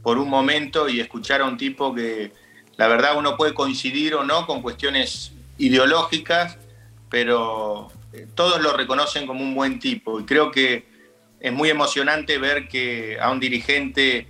por 0.02 0.18
un 0.18 0.28
momento 0.28 0.88
y 0.88 1.00
escuchar 1.00 1.40
a 1.40 1.44
un 1.44 1.56
tipo 1.56 1.94
que 1.94 2.32
la 2.76 2.88
verdad 2.88 3.16
uno 3.16 3.36
puede 3.36 3.54
coincidir 3.54 4.14
o 4.14 4.24
no 4.24 4.46
con 4.46 4.62
cuestiones 4.62 5.32
ideológicas, 5.58 6.58
pero 7.08 7.90
eh, 8.12 8.26
todos 8.34 8.60
lo 8.60 8.72
reconocen 8.76 9.26
como 9.26 9.42
un 9.42 9.54
buen 9.54 9.78
tipo. 9.78 10.20
Y 10.20 10.24
creo 10.24 10.50
que 10.50 10.86
es 11.40 11.52
muy 11.52 11.70
emocionante 11.70 12.38
ver 12.38 12.68
que 12.68 13.18
a 13.20 13.30
un 13.30 13.40
dirigente 13.40 14.26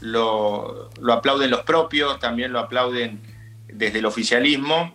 lo, 0.00 0.90
lo 1.00 1.12
aplauden 1.12 1.50
los 1.50 1.62
propios, 1.62 2.18
también 2.18 2.52
lo 2.52 2.58
aplauden 2.58 3.20
desde 3.68 3.98
el 3.98 4.06
oficialismo 4.06 4.94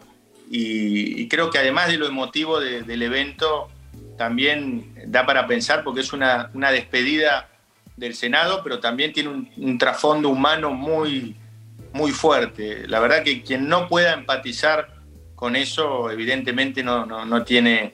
y, 0.49 1.27
creo 1.27 1.49
que 1.49 1.57
además 1.57 1.87
de 1.87 1.97
lo 1.97 2.07
emotivo 2.07 2.59
de- 2.59 2.83
del 2.83 3.01
evento 3.01 3.69
también 4.17 4.93
da 5.07 5.25
para 5.25 5.47
pensar 5.47 5.83
porque 5.83 6.01
es 6.01 6.13
una, 6.13 6.49
una 6.53 6.71
despedida 6.71 7.49
del 7.97 8.13
Senado, 8.15 8.61
pero 8.63 8.79
también 8.79 9.13
tiene 9.13 9.47
un, 9.57 9.77
trasfondo 9.77 10.29
humano 10.29 10.71
muy, 10.71 11.35
muy 11.93 12.11
fuerte. 12.11 12.87
La 12.87 12.99
verdad 12.99 13.23
que 13.23 13.41
quien 13.41 13.67
no 13.67 13.87
pueda 13.87 14.13
empatizar 14.13 14.93
con 15.35 15.55
eso, 15.55 16.09
evidentemente 16.11 16.83
no, 16.83 17.05
no, 17.05 17.25
no 17.25 17.43
tiene 17.43 17.93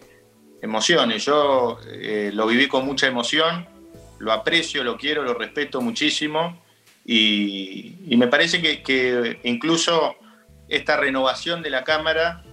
emociones. 0.62 1.26
Yo 1.26 1.80
eh, 1.92 2.32
lo 2.34 2.48
viví 2.48 2.68
con 2.68 2.86
mucha 2.86 3.08
emoción, 3.08 3.68
lo 4.20 4.32
aprecio, 4.32 4.84
lo 4.84 4.98
quiero, 4.98 5.24
lo 5.24 5.34
respeto 5.34 5.82
muchísimo 5.82 6.62
y, 7.06 7.96
me 8.18 8.28
parece 8.28 8.62
que 8.62 9.40
incluso 9.44 10.16
esta 10.72 10.96
renovación 10.96 11.62
de 11.62 11.70
la 11.70 11.84
Cámara 11.84 12.44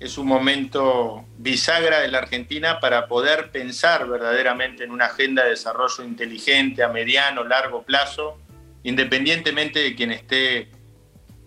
es 0.00 0.18
un 0.18 0.26
momento 0.26 1.24
bisagra 1.38 2.00
de 2.00 2.08
la 2.08 2.18
Argentina 2.18 2.80
para 2.80 3.06
poder 3.06 3.52
pensar 3.52 4.08
verdaderamente 4.08 4.82
en 4.82 4.90
una 4.90 5.06
agenda 5.06 5.44
de 5.44 5.50
desarrollo 5.50 6.02
inteligente 6.02 6.82
a 6.82 6.88
mediano, 6.88 7.44
largo 7.44 7.82
plazo, 7.82 8.36
independientemente 8.82 9.78
de 9.78 9.94
quien 9.94 10.10
esté 10.10 10.68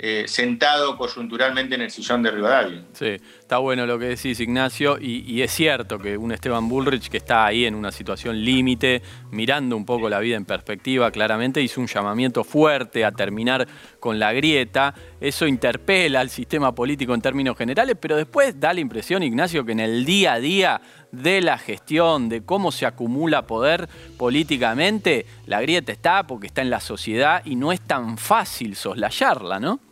eh, 0.04 0.24
sentado 0.28 0.98
coyunturalmente 0.98 1.76
en 1.76 1.84
el 1.84 1.92
sillón 1.92 2.24
de 2.24 2.32
Rivadavia. 2.32 2.86
Sí, 2.94 3.18
está 3.40 3.60
bueno 3.60 3.86
lo 3.86 4.00
que 4.00 4.06
decís, 4.06 4.40
Ignacio, 4.40 4.98
y, 5.00 5.32
y 5.32 5.44
es 5.44 5.52
cierto 5.52 6.00
que 6.00 6.18
un 6.18 6.32
Esteban 6.32 6.68
Bullrich 6.68 7.08
que 7.08 7.18
está 7.18 7.46
ahí 7.46 7.66
en 7.66 7.76
una 7.76 7.92
situación 7.92 8.44
límite, 8.44 9.04
mirando 9.30 9.78
un 9.78 9.86
poco 9.86 10.10
la 10.10 10.18
vida 10.18 10.38
en 10.38 10.46
perspectiva, 10.46 11.12
claramente 11.12 11.62
hizo 11.62 11.80
un 11.80 11.86
llamamiento 11.86 12.44
fuerte 12.44 13.06
a 13.06 13.12
terminar 13.12 13.68
con 14.00 14.18
la 14.18 14.34
grieta. 14.34 14.96
Eso 15.20 15.46
interpela 15.46 16.22
al 16.22 16.32
sistema 16.32 16.74
político 16.74 17.14
en 17.14 17.22
términos 17.22 17.56
generales, 17.56 17.96
pero 18.02 18.16
después 18.16 18.60
da 18.60 18.74
la 18.74 18.80
impresión, 18.80 19.22
Ignacio, 19.22 19.64
que 19.64 19.74
en 19.74 19.82
el 19.82 20.04
día 20.04 20.34
a 20.34 20.40
día 20.40 20.82
de 21.12 21.42
la 21.42 21.60
gestión, 21.60 22.28
de 22.28 22.44
cómo 22.44 22.72
se 22.72 22.88
acumula 22.88 23.46
poder 23.46 23.88
políticamente, 24.18 25.28
la 25.46 25.62
grieta 25.62 25.92
está 25.92 26.26
porque 26.26 26.48
está 26.48 26.64
en 26.64 26.72
la 26.72 26.80
sociedad 26.80 27.44
y 27.46 27.56
no 27.56 27.72
es 27.72 27.82
tan 27.82 28.18
fácil 28.18 28.76
soslayarla, 28.76 29.60
¿no? 29.60 29.91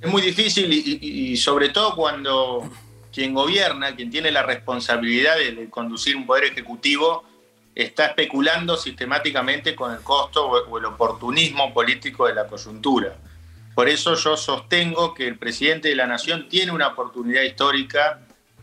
Es 0.00 0.08
muy 0.10 0.22
difícil 0.22 0.72
y, 0.72 1.32
y- 1.32 1.36
sobre 1.36 1.70
todo 1.70 1.94
cuando 1.96 2.70
quien 3.12 3.34
gobierna, 3.34 3.96
quien 3.96 4.10
tiene 4.10 4.30
la 4.30 4.42
responsabilidad 4.42 5.36
de, 5.36 5.68
conducir 5.70 6.14
un 6.16 6.26
poder 6.26 6.44
ejecutivo, 6.44 7.24
está 7.74 8.06
especulando 8.06 8.76
sistemáticamente 8.76 9.74
con 9.74 9.92
el 9.92 10.00
costo 10.00 10.46
o, 10.46 10.68
o 10.68 10.78
el 10.78 10.84
oportunismo 10.84 11.72
político 11.72 12.26
de 12.26 12.34
la 12.34 12.46
coyuntura. 12.46 13.16
Por 13.74 13.88
eso 13.88 14.14
yo 14.14 14.36
sostengo 14.36 15.14
que 15.14 15.26
el 15.26 15.38
presidente 15.38 15.88
de 15.88 15.94
la 15.94 16.06
Nación 16.06 16.48
tiene 16.48 16.72
una 16.72 16.88
oportunidad 16.88 17.42
histórica 17.42 18.20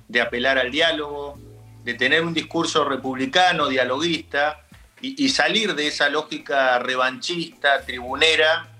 de 0.07 0.21
apelar 0.21 0.57
al 0.57 0.71
diálogo, 0.71 1.37
de 1.83 1.93
tener 1.93 2.23
un 2.23 2.33
discurso 2.33 2.83
republicano, 2.85 3.67
dialoguista, 3.67 4.61
y, 5.01 5.23
y 5.23 5.29
salir 5.29 5.75
de 5.75 5.87
esa 5.87 6.09
lógica 6.09 6.79
revanchista, 6.79 7.85
tribunera, 7.85 8.74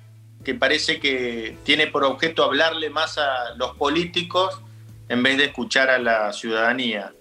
que 0.46 0.54
parece 0.54 1.00
que 1.00 1.58
tiene 1.64 1.88
por 1.88 2.06
objeto 2.06 2.44
hablarle 2.44 2.92
más 2.92 3.18
a 3.18 3.56
los 3.58 3.76
políticos 3.76 4.62
en 5.10 5.24
vez 5.24 5.38
de 5.38 5.46
escuchar 5.46 5.90
a 5.90 5.98
la 5.98 6.32
ciudadanía. 6.32 7.12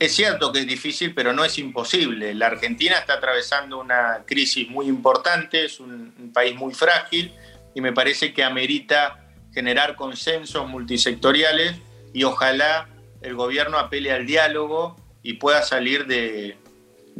Es 0.00 0.16
cierto 0.16 0.50
que 0.52 0.60
es 0.60 0.66
difícil, 0.66 1.14
pero 1.14 1.32
no 1.32 1.44
es 1.44 1.58
imposible. 1.58 2.34
La 2.34 2.48
Argentina 2.48 2.98
está 2.98 3.14
atravesando 3.14 3.78
una 3.78 4.24
crisis 4.26 4.68
muy 4.68 4.86
importante, 4.88 5.64
es 5.64 5.78
un, 5.78 6.32
país 6.34 6.54
muy 6.56 6.74
frágil 6.74 7.32
y 7.74 7.80
me 7.80 7.92
parece 7.92 8.32
que 8.32 8.42
amerita 8.42 9.28
generar 9.52 9.96
consensos 9.96 10.68
multisectoriales 10.68 11.76
y 12.12 12.24
ojalá 12.24 12.88
el 13.22 13.34
gobierno 13.34 13.78
apele 13.78 14.12
al 14.12 14.26
diálogo 14.26 14.96
y 15.22 15.34
pueda 15.34 15.62
salir 15.62 16.06
de 16.06 16.56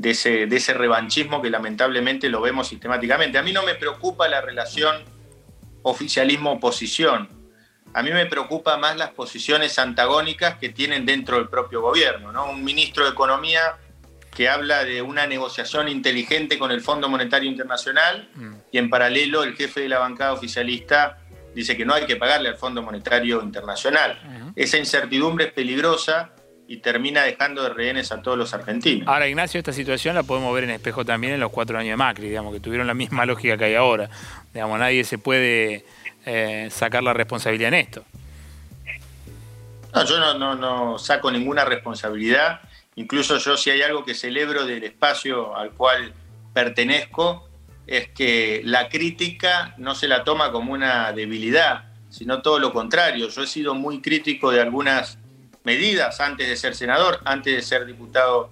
ese, 0.03 0.47
de 0.47 0.57
ese 0.57 0.75
revanchismo 0.75 1.43
que 1.43 1.51
lamentablemente 1.51 2.29
lo 2.29 2.41
vemos 2.41 2.69
sistemáticamente. 2.69 3.39
A 3.39 3.43
mí 3.43 3.53
no 3.53 3.63
me 3.63 3.75
preocupa 3.75 4.29
la 4.29 4.41
relación 4.41 5.20
oficialismo-oposición. 5.83 7.29
A 7.93 8.03
mí 8.03 8.11
me 8.13 8.27
preocupa 8.27 8.77
más 8.77 8.97
las 8.97 9.11
posiciones 9.11 9.79
antagónicas 9.79 10.59
que 10.59 10.69
tienen 10.69 11.05
dentro 11.05 11.37
del 11.37 11.49
propio 11.49 11.81
gobierno. 11.81 12.33
¿no? 12.33 12.51
Un 12.51 12.63
ministro 12.63 13.05
de 13.05 13.11
Economía 13.11 13.77
que 14.35 14.49
habla 14.49 14.85
de 14.85 15.03
una 15.03 15.27
negociación 15.27 15.89
inteligente 15.89 16.59
con 16.59 16.71
el 16.71 16.81
Fondo 16.81 17.09
Monetario 17.09 17.51
Internacional 17.51 18.31
y 18.71 18.79
en 18.79 18.89
paralelo 18.89 19.43
el 19.43 19.57
jefe 19.57 19.81
de 19.81 19.89
la 19.89 19.99
bancada 19.99 20.33
oficialista 20.33 21.19
dice 21.53 21.77
que 21.77 21.85
no 21.85 21.95
hay 21.95 22.07
que 22.07 22.15
pagarle 22.17 22.49
al 22.49 22.57
Fondo 22.57 22.81
Monetario 22.81 23.43
Internacional. 23.43 24.53
Esa 24.55 24.79
incertidumbre 24.79 25.47
es 25.47 25.53
peligrosa 25.53 26.31
y 26.71 26.77
termina 26.77 27.25
dejando 27.25 27.65
de 27.65 27.71
rehenes 27.71 28.13
a 28.13 28.23
todos 28.23 28.39
los 28.39 28.55
argentinos. 28.55 29.09
Ahora, 29.09 29.27
Ignacio, 29.27 29.59
esta 29.59 29.73
situación 29.73 30.15
la 30.15 30.23
podemos 30.23 30.55
ver 30.55 30.63
en 30.63 30.71
espejo 30.71 31.05
también 31.05 31.33
en 31.33 31.41
los 31.41 31.51
cuatro 31.51 31.77
años 31.77 31.91
de 31.91 31.97
Macri, 31.97 32.29
digamos, 32.29 32.55
que 32.55 32.61
tuvieron 32.61 32.87
la 32.87 32.95
misma 32.95 33.27
lógica 33.27 33.59
que 33.59 33.65
hay 33.65 33.75
ahora. 33.75 34.09
Digamos, 34.55 34.79
nadie 34.79 35.03
se 35.03 35.19
puede 35.19 35.85
eh, 36.25 36.69
sacar 36.71 37.03
la 37.03 37.13
responsabilidad 37.13 37.71
en 37.71 37.75
esto. 37.75 38.05
No, 39.93 40.05
yo 40.05 40.21
no, 40.21 40.35
no, 40.35 40.55
no 40.55 40.97
saco 40.97 41.33
ninguna 41.33 41.65
responsabilidad. 41.65 42.61
Incluso 42.95 43.39
yo 43.39 43.57
si 43.57 43.71
hay 43.71 43.83
algo 43.83 44.05
que 44.05 44.15
celebro 44.15 44.65
del 44.65 44.85
espacio 44.85 45.57
al 45.57 45.73
cual 45.73 46.13
pertenezco, 46.55 47.49
es 47.89 48.11
que 48.11 48.63
la 48.65 48.89
crítica 48.89 49.75
no 49.77 49.97
se 49.97 50.07
la 50.07 50.23
toma 50.23 50.53
como 50.53 50.73
una 50.73 51.11
debilidad, 51.11 51.87
sino 52.11 52.43
todo 52.43 52.61
lo 52.61 52.73
contrario. 52.73 53.29
Yo 53.29 53.43
he 53.43 53.49
sido 53.49 53.75
muy 53.75 54.01
crítico 54.01 54.53
de 54.53 54.61
algunas 54.61 55.19
medidas 55.65 56.21
antes 56.21 56.49
de 56.49 56.57
ser 56.57 56.75
senador, 56.75 57.21
antes 57.25 57.55
de 57.55 57.63
ser 57.63 57.87
diputado 57.87 58.51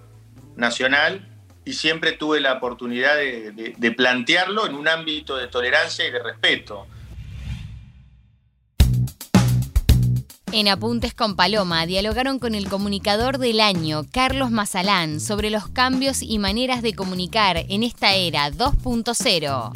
nacional, 0.56 1.26
y 1.64 1.74
siempre 1.74 2.12
tuve 2.12 2.40
la 2.40 2.54
oportunidad 2.54 3.16
de, 3.16 3.52
de- 3.52 3.74
de 3.76 3.90
plantearlo 3.92 4.66
en 4.66 4.74
un 4.74 4.88
ámbito 4.88 5.36
de 5.36 5.48
tolerancia 5.48 6.06
y 6.06 6.10
de 6.10 6.22
respeto. 6.22 6.86
En 10.50 10.66
Apuntes 10.68 11.12
con 11.12 11.36
Paloma 11.36 11.84
dialogaron 11.84 12.38
con 12.38 12.54
el 12.54 12.68
comunicador 12.70 13.36
del 13.36 13.60
año, 13.60 14.06
Carlos 14.10 14.50
Mazalán, 14.50 15.20
sobre 15.20 15.50
los 15.50 15.68
cambios 15.68 16.22
y 16.22 16.38
maneras 16.38 16.80
de 16.80 16.94
comunicar 16.94 17.58
en 17.68 17.82
esta 17.82 18.14
era 18.14 18.50
2.0. 18.50 19.72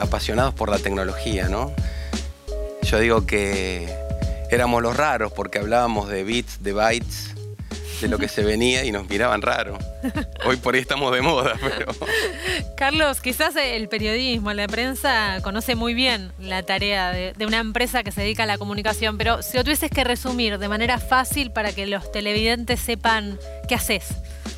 apasionados 0.00 0.54
por 0.54 0.68
la 0.68 0.80
tecnología, 0.80 1.48
¿no? 1.48 1.72
Yo 2.82 2.98
digo 2.98 3.24
que 3.24 3.88
éramos 4.54 4.82
los 4.82 4.96
raros 4.96 5.32
porque 5.32 5.58
hablábamos 5.58 6.08
de 6.08 6.22
bits, 6.22 6.62
de 6.62 6.72
bytes, 6.72 7.34
de 8.00 8.08
lo 8.08 8.18
que 8.18 8.28
se 8.28 8.42
venía 8.42 8.84
y 8.84 8.92
nos 8.92 9.08
miraban 9.08 9.42
raro. 9.42 9.78
Hoy 10.44 10.56
por 10.56 10.74
ahí 10.74 10.80
estamos 10.80 11.12
de 11.12 11.22
moda, 11.22 11.54
pero... 11.60 11.92
Carlos, 12.76 13.20
quizás 13.20 13.56
el 13.56 13.88
periodismo, 13.88 14.52
la 14.52 14.68
prensa 14.68 15.40
conoce 15.42 15.74
muy 15.74 15.94
bien 15.94 16.32
la 16.38 16.62
tarea 16.62 17.10
de, 17.10 17.32
de, 17.32 17.46
una 17.46 17.58
empresa 17.58 18.02
que 18.02 18.12
se 18.12 18.20
dedica 18.20 18.44
a 18.44 18.46
la 18.46 18.58
comunicación, 18.58 19.18
pero 19.18 19.42
si 19.42 19.56
lo 19.56 19.64
tuvieses 19.64 19.90
que 19.90 20.04
resumir 20.04 20.58
de 20.58 20.68
manera 20.68 20.98
fácil 20.98 21.50
para 21.50 21.72
que 21.72 21.86
los 21.86 22.12
televidentes 22.12 22.80
sepan 22.80 23.38
qué 23.68 23.74
haces, 23.74 24.14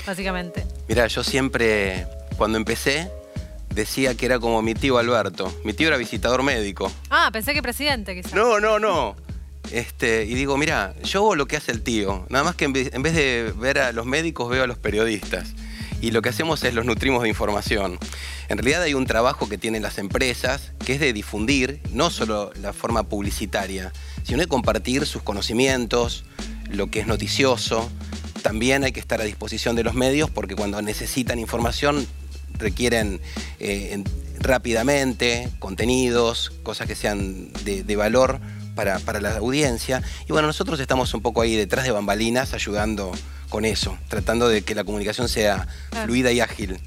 básicamente. 0.06 0.66
Mira, 0.88 1.06
yo 1.06 1.24
siempre, 1.24 2.06
cuando 2.36 2.58
empecé, 2.58 3.10
decía 3.70 4.14
que 4.14 4.26
era 4.26 4.38
como 4.38 4.60
mi 4.62 4.74
tío 4.74 4.98
Alberto. 4.98 5.54
Mi 5.64 5.72
tío 5.72 5.88
era 5.88 5.96
visitador 5.96 6.42
médico. 6.42 6.90
Ah, 7.10 7.30
pensé 7.32 7.54
que 7.54 7.62
presidente, 7.62 8.14
quizás. 8.14 8.34
No, 8.34 8.60
no, 8.60 8.78
no. 8.78 9.16
Este, 9.72 10.24
y 10.24 10.34
digo, 10.34 10.56
mira, 10.56 10.94
yo 11.02 11.20
hago 11.20 11.34
lo 11.34 11.46
que 11.46 11.56
hace 11.56 11.72
el 11.72 11.82
tío. 11.82 12.26
Nada 12.28 12.44
más 12.44 12.54
que 12.54 12.64
en 12.66 12.72
vez, 12.72 12.90
de 12.92 13.52
ver 13.58 13.78
a 13.78 13.92
los 13.92 14.06
médicos, 14.06 14.48
veo 14.48 14.64
a 14.64 14.66
los 14.66 14.78
periodistas. 14.78 15.54
Y 16.00 16.10
lo 16.10 16.22
que 16.22 16.28
hacemos 16.28 16.62
es 16.64 16.74
los 16.74 16.84
nutrimos 16.84 17.22
de 17.22 17.28
información. 17.28 17.98
En 18.48 18.58
realidad 18.58 18.82
hay 18.82 18.94
un 18.94 19.06
trabajo 19.06 19.48
que 19.48 19.58
tienen 19.58 19.82
las 19.82 19.98
empresas, 19.98 20.72
que 20.84 20.94
es 20.94 21.00
de 21.00 21.12
difundir 21.12 21.80
no 21.90 22.10
solo 22.10 22.52
la 22.60 22.72
forma 22.72 23.04
publicitaria, 23.04 23.92
sino 24.22 24.38
de 24.38 24.46
compartir 24.46 25.06
sus 25.06 25.22
conocimientos, 25.22 26.24
lo 26.70 26.88
que 26.88 27.00
es 27.00 27.06
noticioso. 27.06 27.90
También 28.42 28.84
hay 28.84 28.92
que 28.92 29.00
estar 29.00 29.20
a 29.20 29.24
disposición 29.24 29.74
de 29.74 29.84
los 29.84 29.94
medios 29.94 30.30
porque 30.30 30.54
cuando 30.54 30.80
necesitan 30.82 31.38
información 31.38 32.06
requieren 32.58 33.20
eh, 33.58 34.02
rápidamente 34.38 35.48
contenidos, 35.58 36.52
cosas 36.62 36.86
que 36.86 36.94
sean 36.94 37.52
de 37.64 37.96
valor 37.96 38.38
para, 38.76 39.00
para, 39.00 39.20
la 39.20 39.36
audiencia. 39.38 40.02
Y 40.28 40.32
bueno, 40.32 40.46
nosotros 40.46 40.78
estamos 40.78 41.12
un 41.14 41.22
poco 41.22 41.40
ahí 41.40 41.56
detrás 41.56 41.84
de 41.84 41.90
bambalinas 41.90 42.54
ayudando 42.54 43.10
con 43.48 43.64
eso, 43.64 43.98
tratando 44.08 44.48
de 44.48 44.62
que 44.62 44.76
la 44.76 44.84
comunicación 44.84 45.28
sea 45.28 45.66
claro. 45.90 46.06
fluida 46.06 46.30
y 46.30 46.38
ágil. 46.38 46.78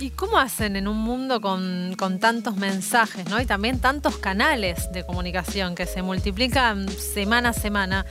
¿Y 0.00 0.10
cómo 0.10 0.38
hacen 0.38 0.76
en 0.76 0.88
un 0.88 0.96
mundo 0.96 1.40
con, 1.40 1.94
con, 1.96 2.18
tantos 2.18 2.56
mensajes 2.56 3.28
¿no? 3.28 3.40
y 3.40 3.46
también 3.46 3.78
tantos 3.78 4.16
canales 4.16 4.90
de 4.92 5.04
comunicación 5.04 5.74
que 5.74 5.86
se 5.86 6.02
multiplican 6.02 6.88
semana 6.88 7.50
a 7.50 7.52
semana? 7.52 8.06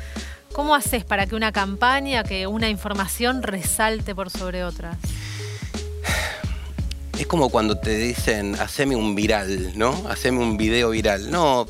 ¿Cómo 0.53 0.75
haces 0.75 1.03
para 1.03 1.25
que 1.25 1.35
una 1.35 1.51
campaña, 1.51 2.23
que 2.23 2.45
una 2.45 2.69
información 2.69 3.41
resalte 3.41 4.13
por 4.13 4.29
sobre 4.29 4.63
otras? 4.63 4.97
Es 7.17 7.27
como 7.27 7.49
cuando 7.49 7.77
te 7.77 7.97
dicen, 7.97 8.55
haceme 8.55 8.95
un 8.95 9.15
viral, 9.15 9.77
¿no? 9.77 10.07
Haceme 10.09 10.39
un 10.39 10.57
video 10.57 10.91
viral. 10.91 11.31
No, 11.31 11.65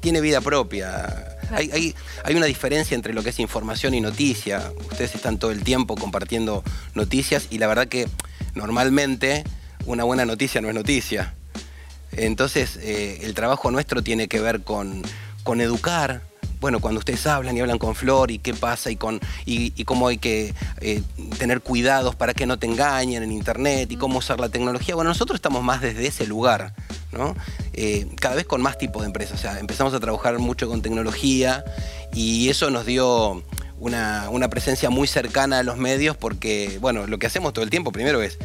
tiene 0.00 0.20
vida 0.20 0.40
propia. 0.40 1.36
Hay, 1.50 1.70
hay, 1.72 1.94
hay, 2.24 2.34
una 2.34 2.46
diferencia 2.46 2.94
entre 2.94 3.12
lo 3.12 3.22
que 3.22 3.30
es 3.30 3.38
información 3.38 3.94
y 3.94 4.00
noticia. 4.00 4.72
Ustedes 4.90 5.14
están 5.14 5.38
todo 5.38 5.50
el 5.50 5.64
tiempo 5.64 5.96
compartiendo 5.96 6.62
noticias 6.94 7.48
y 7.50 7.58
la 7.58 7.66
verdad 7.66 7.88
que 7.88 8.08
normalmente 8.54 9.44
una 9.86 10.04
buena 10.04 10.24
noticia 10.24 10.60
no 10.60 10.68
es 10.68 10.74
noticia. 10.74 11.34
Entonces 12.12 12.76
eh, 12.82 13.20
el 13.22 13.34
trabajo 13.34 13.70
nuestro 13.70 14.02
tiene 14.02 14.28
que 14.28 14.40
ver 14.40 14.62
con, 14.62 15.02
con 15.42 15.60
educar, 15.60 16.22
bueno, 16.60 16.80
cuando 16.80 16.98
ustedes 16.98 17.26
hablan 17.26 17.56
y 17.56 17.60
hablan 17.60 17.78
con 17.78 17.94
Flor 17.94 18.30
y 18.30 18.38
qué 18.38 18.54
pasa 18.54 18.90
y, 18.90 18.96
con, 18.96 19.20
y, 19.46 19.72
y 19.76 19.84
cómo 19.84 20.08
hay 20.08 20.18
que 20.18 20.54
eh, 20.80 21.02
tener 21.38 21.62
cuidados 21.62 22.14
para 22.14 22.34
que 22.34 22.46
no 22.46 22.58
te 22.58 22.66
engañen 22.66 23.22
en 23.22 23.32
Internet 23.32 23.90
y 23.90 23.96
cómo 23.96 24.18
usar 24.18 24.40
la 24.40 24.48
tecnología, 24.48 24.94
bueno, 24.94 25.10
nosotros 25.10 25.36
estamos 25.36 25.62
más 25.62 25.80
desde 25.80 26.06
ese 26.06 26.26
lugar, 26.26 26.74
¿no? 27.12 27.34
Eh, 27.72 28.06
cada 28.20 28.34
vez 28.34 28.46
con 28.46 28.60
más 28.60 28.76
tipos 28.76 29.02
de 29.02 29.06
empresas, 29.06 29.38
o 29.38 29.42
sea, 29.42 29.58
empezamos 29.58 29.94
a 29.94 30.00
trabajar 30.00 30.38
mucho 30.38 30.68
con 30.68 30.82
tecnología 30.82 31.64
y 32.12 32.48
eso 32.50 32.70
nos 32.70 32.84
dio 32.84 33.42
una, 33.78 34.28
una 34.28 34.48
presencia 34.48 34.90
muy 34.90 35.08
cercana 35.08 35.60
a 35.60 35.62
los 35.62 35.78
medios 35.78 36.16
porque, 36.16 36.78
bueno, 36.80 37.06
lo 37.06 37.18
que 37.18 37.26
hacemos 37.26 37.54
todo 37.54 37.64
el 37.64 37.70
tiempo 37.70 37.92
primero 37.92 38.22
es 38.22 38.38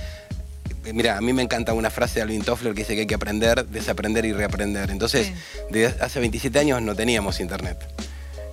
mira, 0.93 1.17
a 1.17 1.21
mí 1.21 1.33
me 1.33 1.41
encanta 1.41 1.73
una 1.73 1.89
frase 1.89 2.15
de 2.15 2.21
Alvin 2.23 2.43
Toffler 2.43 2.73
que 2.73 2.81
dice 2.81 2.93
que 2.93 3.01
hay 3.01 3.07
que 3.07 3.15
aprender, 3.15 3.65
desaprender 3.67 4.25
y 4.25 4.33
reaprender. 4.33 4.91
Entonces, 4.91 5.27
sí. 5.27 5.33
desde 5.71 6.03
hace 6.03 6.19
27 6.19 6.59
años 6.59 6.81
no 6.81 6.95
teníamos 6.95 7.39
internet. 7.39 7.77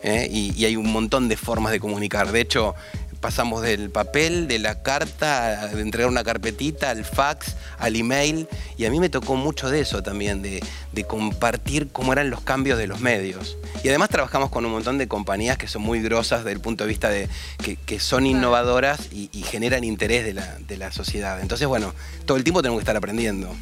¿Eh? 0.03 0.29
Y, 0.31 0.53
y, 0.57 0.65
hay 0.65 0.77
un 0.77 0.93
montón 0.93 1.29
de 1.29 1.37
formas 1.37 1.73
de 1.73 1.81
comunicar. 1.81 2.33
De 2.33 2.41
hecho, 2.41 2.75
pasamos 3.23 3.63
del 3.63 3.89
papel, 3.89 4.49
de 4.49 4.59
la 4.59 4.83
carta, 4.83 5.69
de 5.69 5.81
entregar 5.81 6.11
una 6.11 6.25
carpetita, 6.25 6.91
al 6.91 7.05
fax, 7.05 7.57
al 7.79 7.97
email. 7.97 8.49
Y 8.77 8.85
a 8.85 8.91
mí 8.91 9.01
me 9.01 9.09
tocó 9.09 9.37
mucho 9.37 9.71
de 9.71 9.81
eso 9.81 10.03
también, 10.03 10.43
de, 10.43 10.63
de 10.91 11.05
compartir 11.05 11.89
cómo 11.93 12.13
eran 12.13 12.29
los 12.29 12.41
cambios 12.41 12.79
de 12.79 12.89
los 12.89 13.01
medios. 13.01 13.57
Y 13.85 13.89
además 13.89 14.11
trabajamos 14.11 14.51
con 14.51 14.67
un 14.67 14.73
montón 14.73 14.99
de 14.99 15.07
compañías 15.07 15.57
que 15.57 15.69
son 15.69 15.83
muy 15.83 16.03
grosas 16.03 16.41
desde 16.41 16.53
el 16.53 16.61
punto 16.61 16.85
de 16.85 16.89
vista 16.89 17.09
de 17.09 17.29
que, 17.63 17.77
que 17.77 18.01
son 18.01 18.27
innovadoras 18.27 19.09
y, 19.13 19.31
y, 19.33 19.43
generan 19.45 19.85
interés 19.85 20.25
de 20.25 20.35
la, 20.35 20.59
de 20.59 20.77
la 20.77 20.91
sociedad. 20.91 21.41
Entonces, 21.41 21.69
bueno, 21.69 21.95
todo 22.27 22.37
el 22.37 22.45
tiempo 22.45 22.61
tenemos 22.61 22.81
que 22.81 22.83
estar 22.83 22.97
aprendiendo. 22.97 23.55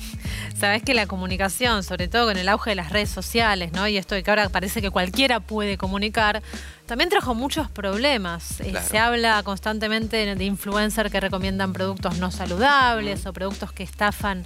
Sabes 0.59 0.83
que 0.83 0.95
la 0.95 1.07
comunicación, 1.07 1.83
sobre 1.83 2.09
todo 2.09 2.27
con 2.27 2.37
el 2.37 2.49
auge 2.49 2.71
de 2.71 2.77
las 2.77 2.91
redes 2.91 3.11
sociales, 3.11 3.73
¿no? 3.73 3.87
Y 3.89 3.97
esto 3.97 4.15
de 4.15 4.23
que 4.23 4.31
ahora 4.31 4.49
parece 4.49 4.83
que 4.83 4.91
cualquiera 4.91 5.41
puede 5.41 5.77
comunicar, 5.79 6.43
también 6.91 7.09
trajo 7.09 7.37
muchos 7.37 7.71
problemas. 7.71 8.57
Claro. 8.57 8.79
Eh, 8.81 8.83
se 8.91 8.99
habla 8.99 9.41
constantemente 9.45 10.35
de 10.35 10.45
influencers 10.45 11.09
que 11.13 11.21
recomiendan 11.21 11.73
productos 11.73 12.19
no 12.19 12.33
saludables 12.33 13.25
mm. 13.25 13.29
o 13.29 13.33
productos 13.33 13.71
que 13.71 13.85
estafan 13.85 14.45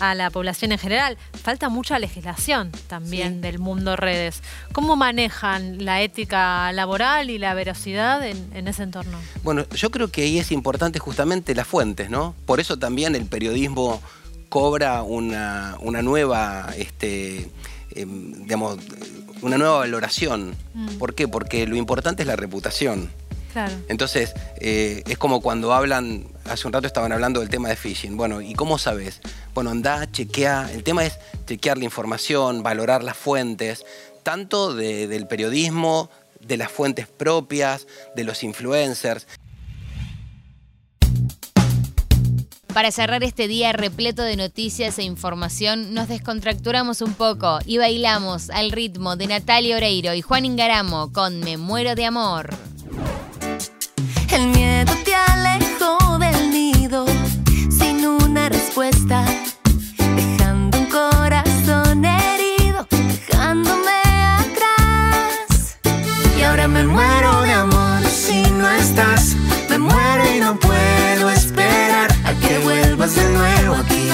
a 0.00 0.16
la 0.16 0.28
población 0.30 0.72
en 0.72 0.78
general. 0.78 1.16
Falta 1.40 1.68
mucha 1.68 2.00
legislación 2.00 2.72
también 2.88 3.34
sí. 3.34 3.40
del 3.42 3.60
mundo 3.60 3.94
redes. 3.94 4.42
¿Cómo 4.72 4.96
manejan 4.96 5.84
la 5.84 6.02
ética 6.02 6.72
laboral 6.72 7.30
y 7.30 7.38
la 7.38 7.54
veracidad 7.54 8.26
en, 8.26 8.44
en, 8.54 8.66
ese 8.66 8.82
entorno? 8.82 9.16
Bueno, 9.44 9.64
yo 9.68 9.92
creo 9.92 10.08
que 10.08 10.22
ahí 10.22 10.40
es 10.40 10.50
importante 10.50 10.98
justamente 10.98 11.54
las 11.54 11.68
fuentes, 11.68 12.10
¿no? 12.10 12.34
Por 12.44 12.58
eso 12.58 12.76
también 12.76 13.14
el 13.14 13.26
periodismo 13.26 14.02
cobra 14.48 15.04
una, 15.04 15.76
una 15.78 16.02
nueva, 16.02 16.74
este, 16.76 17.48
eh, 17.94 18.06
digamos, 18.06 18.78
una 19.42 19.58
nueva 19.58 19.78
valoración. 19.78 20.56
Mm. 20.74 20.96
¿Por 20.98 21.14
qué? 21.14 21.28
Porque 21.28 21.66
lo 21.66 21.76
importante 21.76 22.22
es 22.22 22.26
la 22.26 22.36
reputación. 22.36 23.10
Claro. 23.52 23.74
Entonces, 23.88 24.34
eh, 24.60 25.02
es 25.06 25.16
como 25.16 25.40
cuando 25.40 25.72
hablan, 25.72 26.26
hace 26.44 26.66
un 26.66 26.72
rato 26.72 26.86
estaban 26.88 27.12
hablando 27.12 27.40
del 27.40 27.50
tema 27.50 27.68
de 27.68 27.76
phishing. 27.76 28.16
Bueno, 28.16 28.40
¿y 28.40 28.54
cómo 28.54 28.78
sabes? 28.78 29.20
Bueno, 29.54 29.70
anda, 29.70 30.10
chequea. 30.10 30.70
El 30.72 30.82
tema 30.82 31.04
es 31.04 31.18
chequear 31.46 31.78
la 31.78 31.84
información, 31.84 32.64
valorar 32.64 33.04
las 33.04 33.16
fuentes, 33.16 33.84
tanto 34.24 34.74
de, 34.74 35.06
del 35.06 35.28
periodismo, 35.28 36.10
de 36.40 36.56
las 36.56 36.72
fuentes 36.72 37.06
propias, 37.06 37.86
de 38.16 38.24
los 38.24 38.42
influencers. 38.42 39.26
Para 42.74 42.90
cerrar 42.90 43.22
este 43.22 43.46
día 43.46 43.72
repleto 43.72 44.22
de 44.22 44.36
noticias 44.36 44.98
e 44.98 45.04
información, 45.04 45.94
nos 45.94 46.08
descontracturamos 46.08 47.02
un 47.02 47.14
poco 47.14 47.60
y 47.64 47.78
bailamos 47.78 48.50
al 48.50 48.72
ritmo 48.72 49.14
de 49.14 49.28
Natalia 49.28 49.76
Oreiro 49.76 50.12
y 50.12 50.22
Juan 50.22 50.44
Ingaramo 50.44 51.12
con 51.12 51.38
Me 51.38 51.56
muero 51.56 51.94
de 51.94 52.04
amor. 52.04 52.50
El 54.32 54.48
miedo 54.48 54.92
te 55.04 55.14
alejó 55.14 56.18
del 56.18 56.50
nido 56.50 57.06
sin 57.70 58.04
una 58.04 58.48
respuesta, 58.48 59.24
dejando 60.16 60.76
un 60.76 60.86
corazón 60.86 62.04
herido, 62.04 62.88
dejándome 62.90 63.92
atrás. 64.40 65.78
Y 66.36 66.42
ahora 66.42 66.66
me 66.66 66.82
muero 66.82 67.42
de 67.42 67.52
amor 67.52 68.04
si 68.06 68.42
no 68.50 68.68
estás, 68.68 69.36
me 69.70 69.78
muero 69.78 70.34
y 70.34 70.40
no 70.40 70.58
puedo 70.58 71.30
esperar 71.30 71.73
que 72.46 72.58
vuelvas 72.58 73.14
de 73.14 73.28
nuevo 73.30 73.74
aquí, 73.76 74.08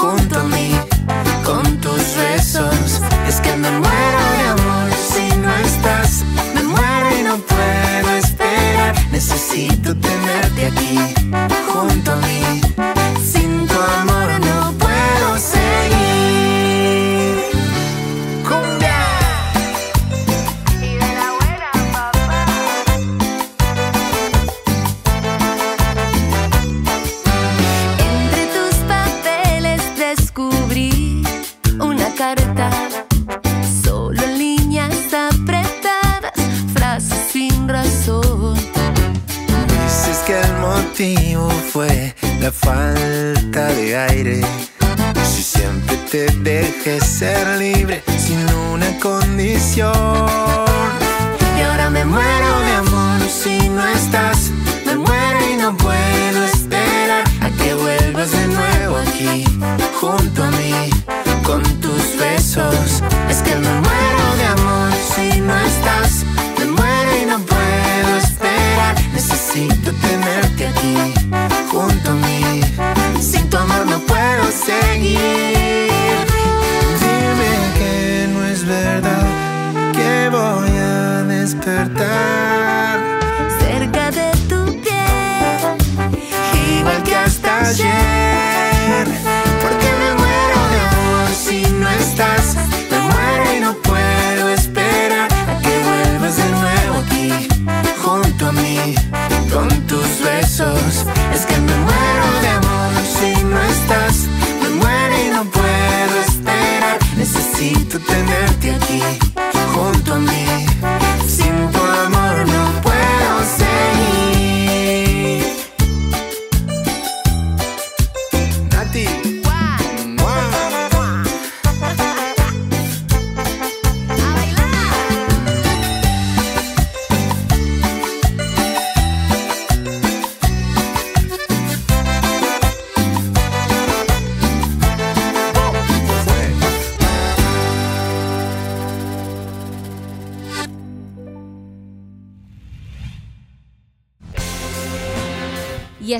junto 0.00 0.40
a 0.40 0.44
mí, 0.44 0.70
con 1.44 1.80
tus 1.80 2.16
besos. 2.16 3.00
Es 3.28 3.40
que 3.40 3.54
me 3.56 3.70
muero 3.70 4.20
de 4.36 4.48
amor 4.48 4.90
si 5.12 5.36
no 5.36 5.54
estás, 5.56 6.24
me 6.54 6.62
muero 6.62 7.06
y 7.18 7.22
no 7.22 7.36
puedo 7.38 8.16
esperar. 8.16 8.94
Necesito 9.12 9.94
tenerte 9.96 10.66
aquí, 10.66 10.98
junto 11.72 12.12
a 12.12 12.16
mí. 12.16 12.59